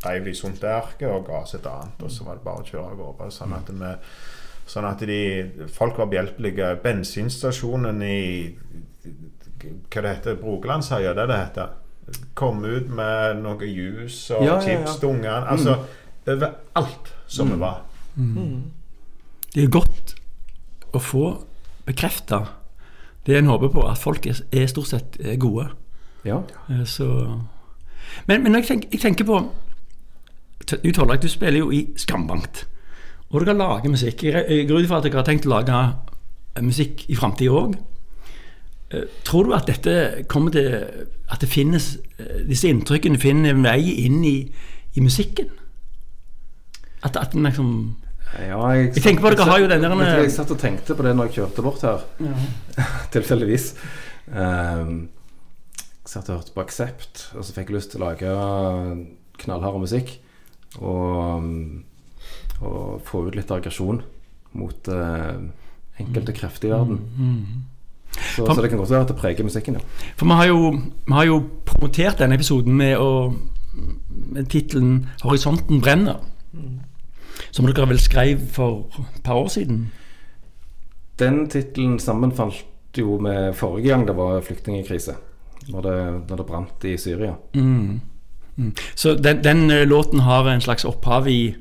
[0.05, 2.03] reiv de sunt erket og ga oss et annet.
[2.03, 3.31] Og så var det bare å kjøre av gårde.
[3.33, 4.09] Sånn at, med,
[4.67, 5.21] sånn at de,
[5.73, 6.73] folk var behjelpelige.
[6.83, 8.21] Bensinstasjonen i
[9.63, 11.71] Hva det heter Brogalandsheia, det det heter.
[12.37, 14.91] Kom ut med noe juice og Ja, ja, ja.
[14.99, 15.39] til ungene.
[15.47, 15.79] Altså
[16.27, 17.81] overalt som vi var.
[19.53, 20.15] Det er godt
[20.93, 21.25] å få
[21.87, 22.41] bekrefta
[23.27, 25.67] det en håper på, at folk er, er stort sett eh, gode.
[26.25, 26.41] Ja.
[26.71, 27.07] Eh, Så
[28.27, 29.39] Men, men når jeg, tenker, jeg tenker på
[30.83, 32.65] Du Torleik, du spiller jo i Skambankt.
[33.29, 34.23] Og dere lager musikk.
[34.23, 35.75] Jeg går ut fra at dere har tenkt å lage
[36.55, 37.75] eh, musikk i framtida òg.
[39.27, 40.69] Tror du at dette kommer til
[41.27, 41.97] At det finnes
[42.47, 44.37] disse inntrykkene finner en vei inn i,
[44.95, 45.49] i musikken?
[47.03, 47.71] At, at den liksom
[48.39, 50.95] Ja, jeg, Jeg tenker på dere har jo den der- jeg, Jeg satt og tenkte
[50.95, 52.03] på det når jeg kjørte bort her.
[53.15, 53.69] Tilfeldigvis.
[54.27, 55.07] Um,
[56.03, 58.33] jeg satt og hørte på Aksept, og så fikk jeg lyst til å lage
[59.43, 60.17] knallhard musikk.
[60.79, 61.83] Og, um,
[62.61, 64.01] og få ut litt aggresjon
[64.57, 65.37] mot uh,
[66.01, 66.99] enkelte krefter i verden.
[68.17, 69.81] Så, så det kan godt være at det preger musikken, ja.
[70.17, 70.71] For vi har jo,
[71.05, 71.37] vi har jo
[71.67, 73.33] promotert denne episoden med, å,
[74.33, 76.23] med tittelen 'Horisonten brenner'.
[77.57, 79.87] Som dere vel skrev for et par år siden.
[81.17, 85.15] Den tittelen sammenfalt jo med forrige gang det var flyktningkrise.
[85.73, 85.95] Når det,
[86.29, 87.33] når det brant i Syria.
[87.57, 87.97] Mm.
[88.57, 88.69] Mm.
[88.95, 91.55] Så den, den eh, låten har en slags opphav i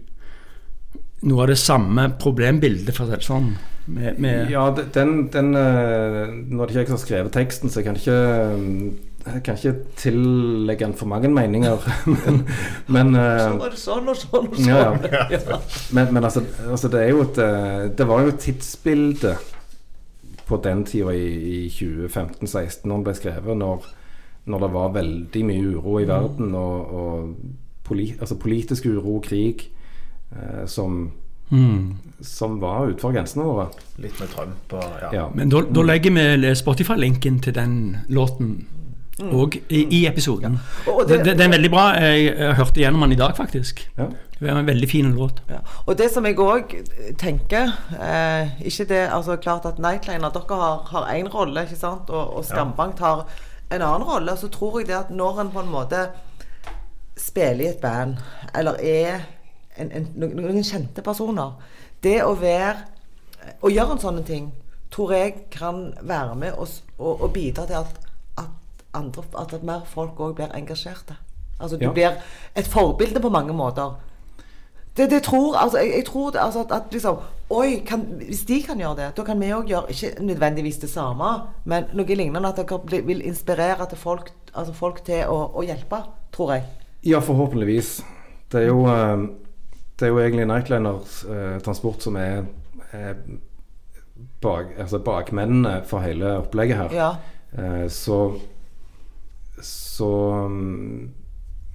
[1.27, 3.49] noe av det samme problembildet, for å si det sånn.
[3.87, 7.71] Med, med, Ja, de- den, den eh, Nå det ikke jeg som har skrevet teksten,
[7.73, 8.63] så jeg kan ikke eh,
[9.27, 11.83] jeg kan ikke tillegge han for mange meninger.
[12.15, 12.45] men
[12.87, 14.69] men, eh, Så var det sånn og sånn og sånn.
[14.71, 14.95] ja,
[15.35, 15.59] ja.
[15.97, 19.53] men, men altså, altså, det er jo et eh, Det var jo tidsbildet
[20.47, 23.87] på den tida i, i 2015-16 når den ble skrevet, når,
[24.47, 27.33] når det var veldig mye uro i verden, og, og
[27.87, 29.67] polit, altså politisk uro, krig,
[30.31, 31.11] eh, som,
[31.51, 31.97] mm.
[32.23, 33.67] som var utenfor grensene våre.
[33.99, 35.11] Litt med Trump og ja.
[35.19, 35.27] Ja.
[35.35, 38.55] Men da, da legger vi Spotify-linken til den låten
[39.23, 40.59] òg i, i episoden.
[40.87, 41.85] Og Det, det- det, er veldig bra.
[41.97, 43.81] Jeg, jeg hørte gjennom den i dag, faktisk.
[43.99, 44.07] Ja.
[44.41, 45.39] Det er en veldig fin låt.
[45.49, 45.63] Ja.
[45.87, 46.75] Og det som jeg òg
[47.17, 52.11] tenker eh, Ikke det altså klart at Nightliner Dere har, har én rolle, ikke sant?
[52.11, 53.25] Og, og Skambank har
[53.73, 54.37] en annen rolle.
[54.37, 56.03] Så tror jeg det at når en på en måte
[57.17, 58.17] spiller i et band,
[58.55, 59.21] eller er
[59.79, 61.57] en, en, noen, noen kjente personer
[62.05, 62.77] Det å være
[63.65, 64.51] Å gjøre en sånn ting
[64.93, 68.06] tror jeg kan være med og, og, og bidra til at,
[68.97, 71.17] andre, at, mer folk òg blir engasjerte.
[71.61, 71.93] Altså du Ja.
[71.93, 72.13] blir
[72.57, 73.95] et forbilde på mange måter.
[74.97, 77.17] Det, det tror, altså, jeg, jeg tror altså, at, at liksom
[77.51, 80.89] Oi, kan, hvis de kan gjøre det, da kan vi òg gjøre Ikke nødvendigvis det
[80.91, 81.29] samme,
[81.65, 82.49] men noe lignende.
[82.49, 86.01] At dere vil inspirere til folk, altså folk til å, å hjelpe,
[86.35, 86.65] tror jeg.
[87.07, 88.01] Ja, forhåpentligvis.
[88.51, 89.29] Det er jo, eh,
[90.01, 92.43] det er jo egentlig Nightliners eh, Transport som er,
[92.91, 93.15] er
[94.43, 96.97] bak, altså bakmennene for hele opplegget her.
[96.97, 97.11] Ja.
[97.55, 98.41] Eh, så
[99.97, 100.11] så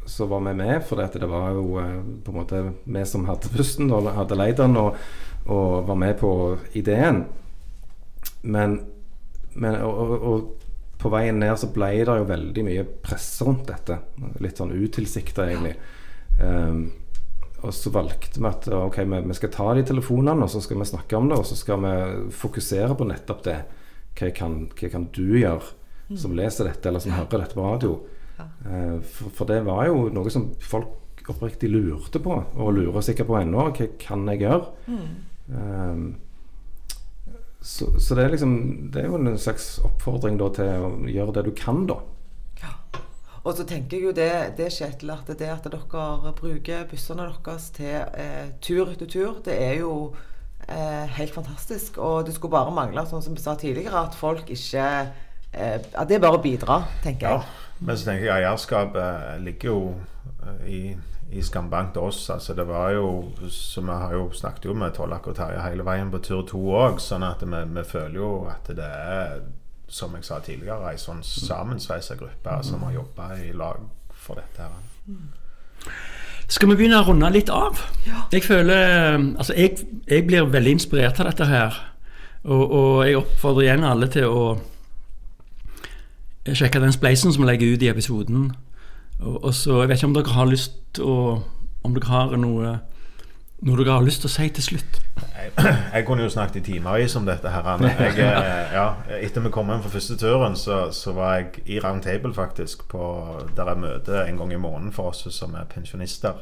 [0.06, 3.52] så var vi med, for det var jo eh, på en måte vi som hadde
[3.56, 4.98] bussen og hadde leid den, og,
[5.46, 6.32] og var med på
[6.78, 7.24] ideen.
[8.42, 8.80] Men,
[9.54, 10.50] men og, og,
[11.02, 13.96] på veien ned så ble det jo veldig mye press rundt dette.
[14.44, 15.74] Litt sånn utilsikta, egentlig.
[16.38, 16.84] Um,
[17.66, 20.90] og så valgte vi at ok, vi skal ta de telefonene, og så skal vi
[20.92, 21.96] snakke om det, og så skal vi
[22.38, 23.58] fokusere på nettopp det.
[24.14, 25.74] Hva kan, hva kan du gjøre
[26.20, 27.94] som leser dette, eller som hører dette på radio?
[28.40, 30.98] Eh, for, for det var jo noe som folk
[31.32, 33.70] oppriktig lurte på, og lurer sikkert på ennå.
[33.72, 34.98] Hva kan jeg gjøre?
[35.52, 36.06] Um,
[37.62, 38.54] så, så det er liksom
[38.94, 42.00] Det er jo en slags oppfordring da til å gjøre det du kan, da.
[43.42, 47.72] Og så tenker jeg jo det, det Kjetil, at det at dere bruker bussene deres
[47.74, 50.14] til eh, tur etter tur, det er jo
[50.68, 51.98] eh, helt fantastisk.
[51.98, 54.86] Og det skulle bare mangle, sånn som vi sa tidligere, at folk ikke
[55.54, 57.78] eh, At det er bare å bidra, tenker Ja, jeg.
[57.80, 59.80] men så tenker jeg eierskapet ligger jo
[60.46, 60.82] eh, i,
[61.32, 62.30] i Skambank til oss.
[62.30, 65.84] Altså det var jo, så Vi har jo snakket jo med Tollak og Terje hele
[65.88, 69.42] veien på tur to òg, sånn at vi, vi føler jo at det er,
[69.92, 73.80] som jeg sa tidligere, ei sånn sammensveisa gruppe som har jobba i lag
[74.14, 74.62] for dette.
[74.64, 75.16] her.
[76.52, 77.80] Skal vi begynne å runde litt av?
[78.32, 79.78] Jeg føler Altså, jeg,
[80.08, 81.78] jeg blir veldig inspirert av dette her.
[82.44, 84.44] Og, og jeg oppfordrer igjen alle til å
[86.50, 88.52] sjekke den spleisen som legger ut i episoden.
[89.20, 91.16] Og, og så, Jeg vet ikke om dere har lyst å
[91.84, 92.80] Om dere har noe
[93.62, 94.96] noe dere har lyst til å si til slutt.
[95.22, 95.52] Jeg,
[95.94, 97.50] jeg kunne jo snakket i timevis om dette.
[97.54, 98.86] her Jeg, eh, ja,
[99.22, 102.88] etter vi kom hjem fra første turen, så, så var jeg i Round Table faktisk.
[102.90, 103.04] På,
[103.58, 106.42] der jeg møter en gang i måneden for oss som er pensjonister.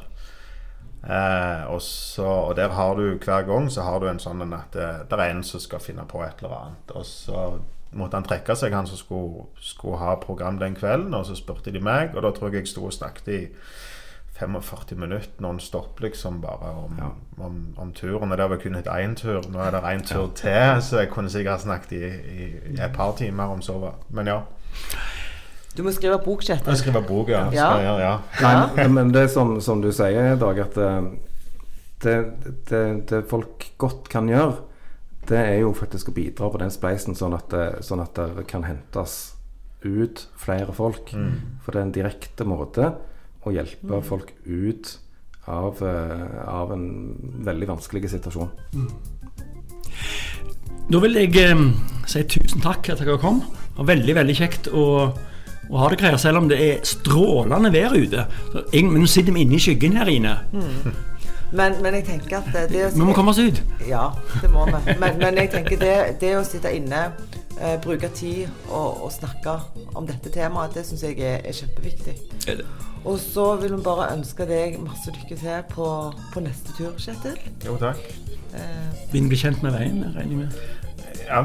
[1.04, 4.72] Eh, og, så, og der har du hver gang så har du en sånn at
[4.72, 6.96] det, det er en som skal finne på et eller annet.
[6.96, 7.44] Og så
[7.92, 11.14] måtte han trekke seg, han som skulle, skulle ha program den kvelden.
[11.14, 13.40] Og så spurte de meg, og da tror jeg jeg sto og snakket i
[14.40, 17.10] 45 minutter non stop liksom bare om, Ja.
[17.44, 18.32] om, om turen.
[18.32, 19.42] Og det var kun et én tur.
[19.52, 22.92] Nå er det én tur til, så jeg kunne sikkert snakket i, i, i et
[22.94, 23.72] par timer om så.
[23.78, 24.38] var- Men ja.
[25.76, 26.76] Du må skrive bok, Kjetil.
[26.76, 27.44] Skrive bok, ja.
[27.52, 27.76] Ja.
[27.76, 28.16] jeg ja.
[28.40, 28.66] Ja.
[28.76, 31.02] Nei, men det er som, som du sier, Dag, at eh,
[32.02, 32.16] det,
[32.70, 34.56] det, det folk godt kan gjøre,
[35.28, 38.46] det er jo faktisk å bidra på den spleisen, sånn at det, sånn at det
[38.50, 39.36] kan hentes
[39.84, 41.12] ut flere folk.
[41.64, 42.92] For det er en direkte måte
[43.44, 44.98] å hjelpe folk ut
[45.48, 46.86] av, eh, av en
[47.44, 48.50] veldig vanskelig situasjon.
[50.90, 51.64] Da vil jeg eh,
[52.10, 53.40] si tusen takk at dere kom.
[53.40, 54.84] Det var veldig, veldig kjekt å,
[55.70, 58.26] og ha det greia, selv om det er strålende vær ute.
[58.52, 60.36] Så jeg, men nå sitter vi inne i skyggen her inne.
[61.52, 63.58] Men, men jeg tenker at det, det å Vi må komme oss ut.
[63.88, 64.10] Ja,
[64.42, 64.94] det må vi.
[65.02, 67.08] Men, men jeg tenker det, det å sitte inne,
[67.58, 69.56] eh, bruke tid og, og snakke
[69.98, 72.16] om dette temaet, det syns jeg er, er kjempeviktig.
[73.04, 75.88] Og så vil vi bare ønske deg masse lykke til på,
[76.34, 77.38] på neste tur, Kjetil.
[77.66, 78.02] Jo, takk.
[78.54, 78.60] Eh,
[79.10, 80.62] Begynner blir bli kjent med veien, regner jeg med.
[81.30, 81.44] Ja,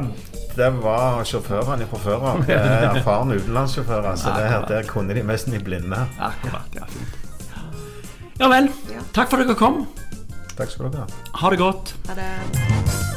[0.55, 2.41] det var sjåførene fra før av.
[2.47, 4.15] Det er Erfarne utenlandssjåfører.
[4.17, 4.71] Så det, Akkurat.
[4.71, 6.05] der kunne de mest i blinde.
[6.19, 7.24] Akkurat, ja, fint.
[8.39, 8.67] Ja vel.
[9.15, 9.85] Takk for at dere kom.
[10.57, 11.27] Takk skal dere ha.
[11.41, 11.95] Ha det godt.
[12.09, 13.14] Ha det.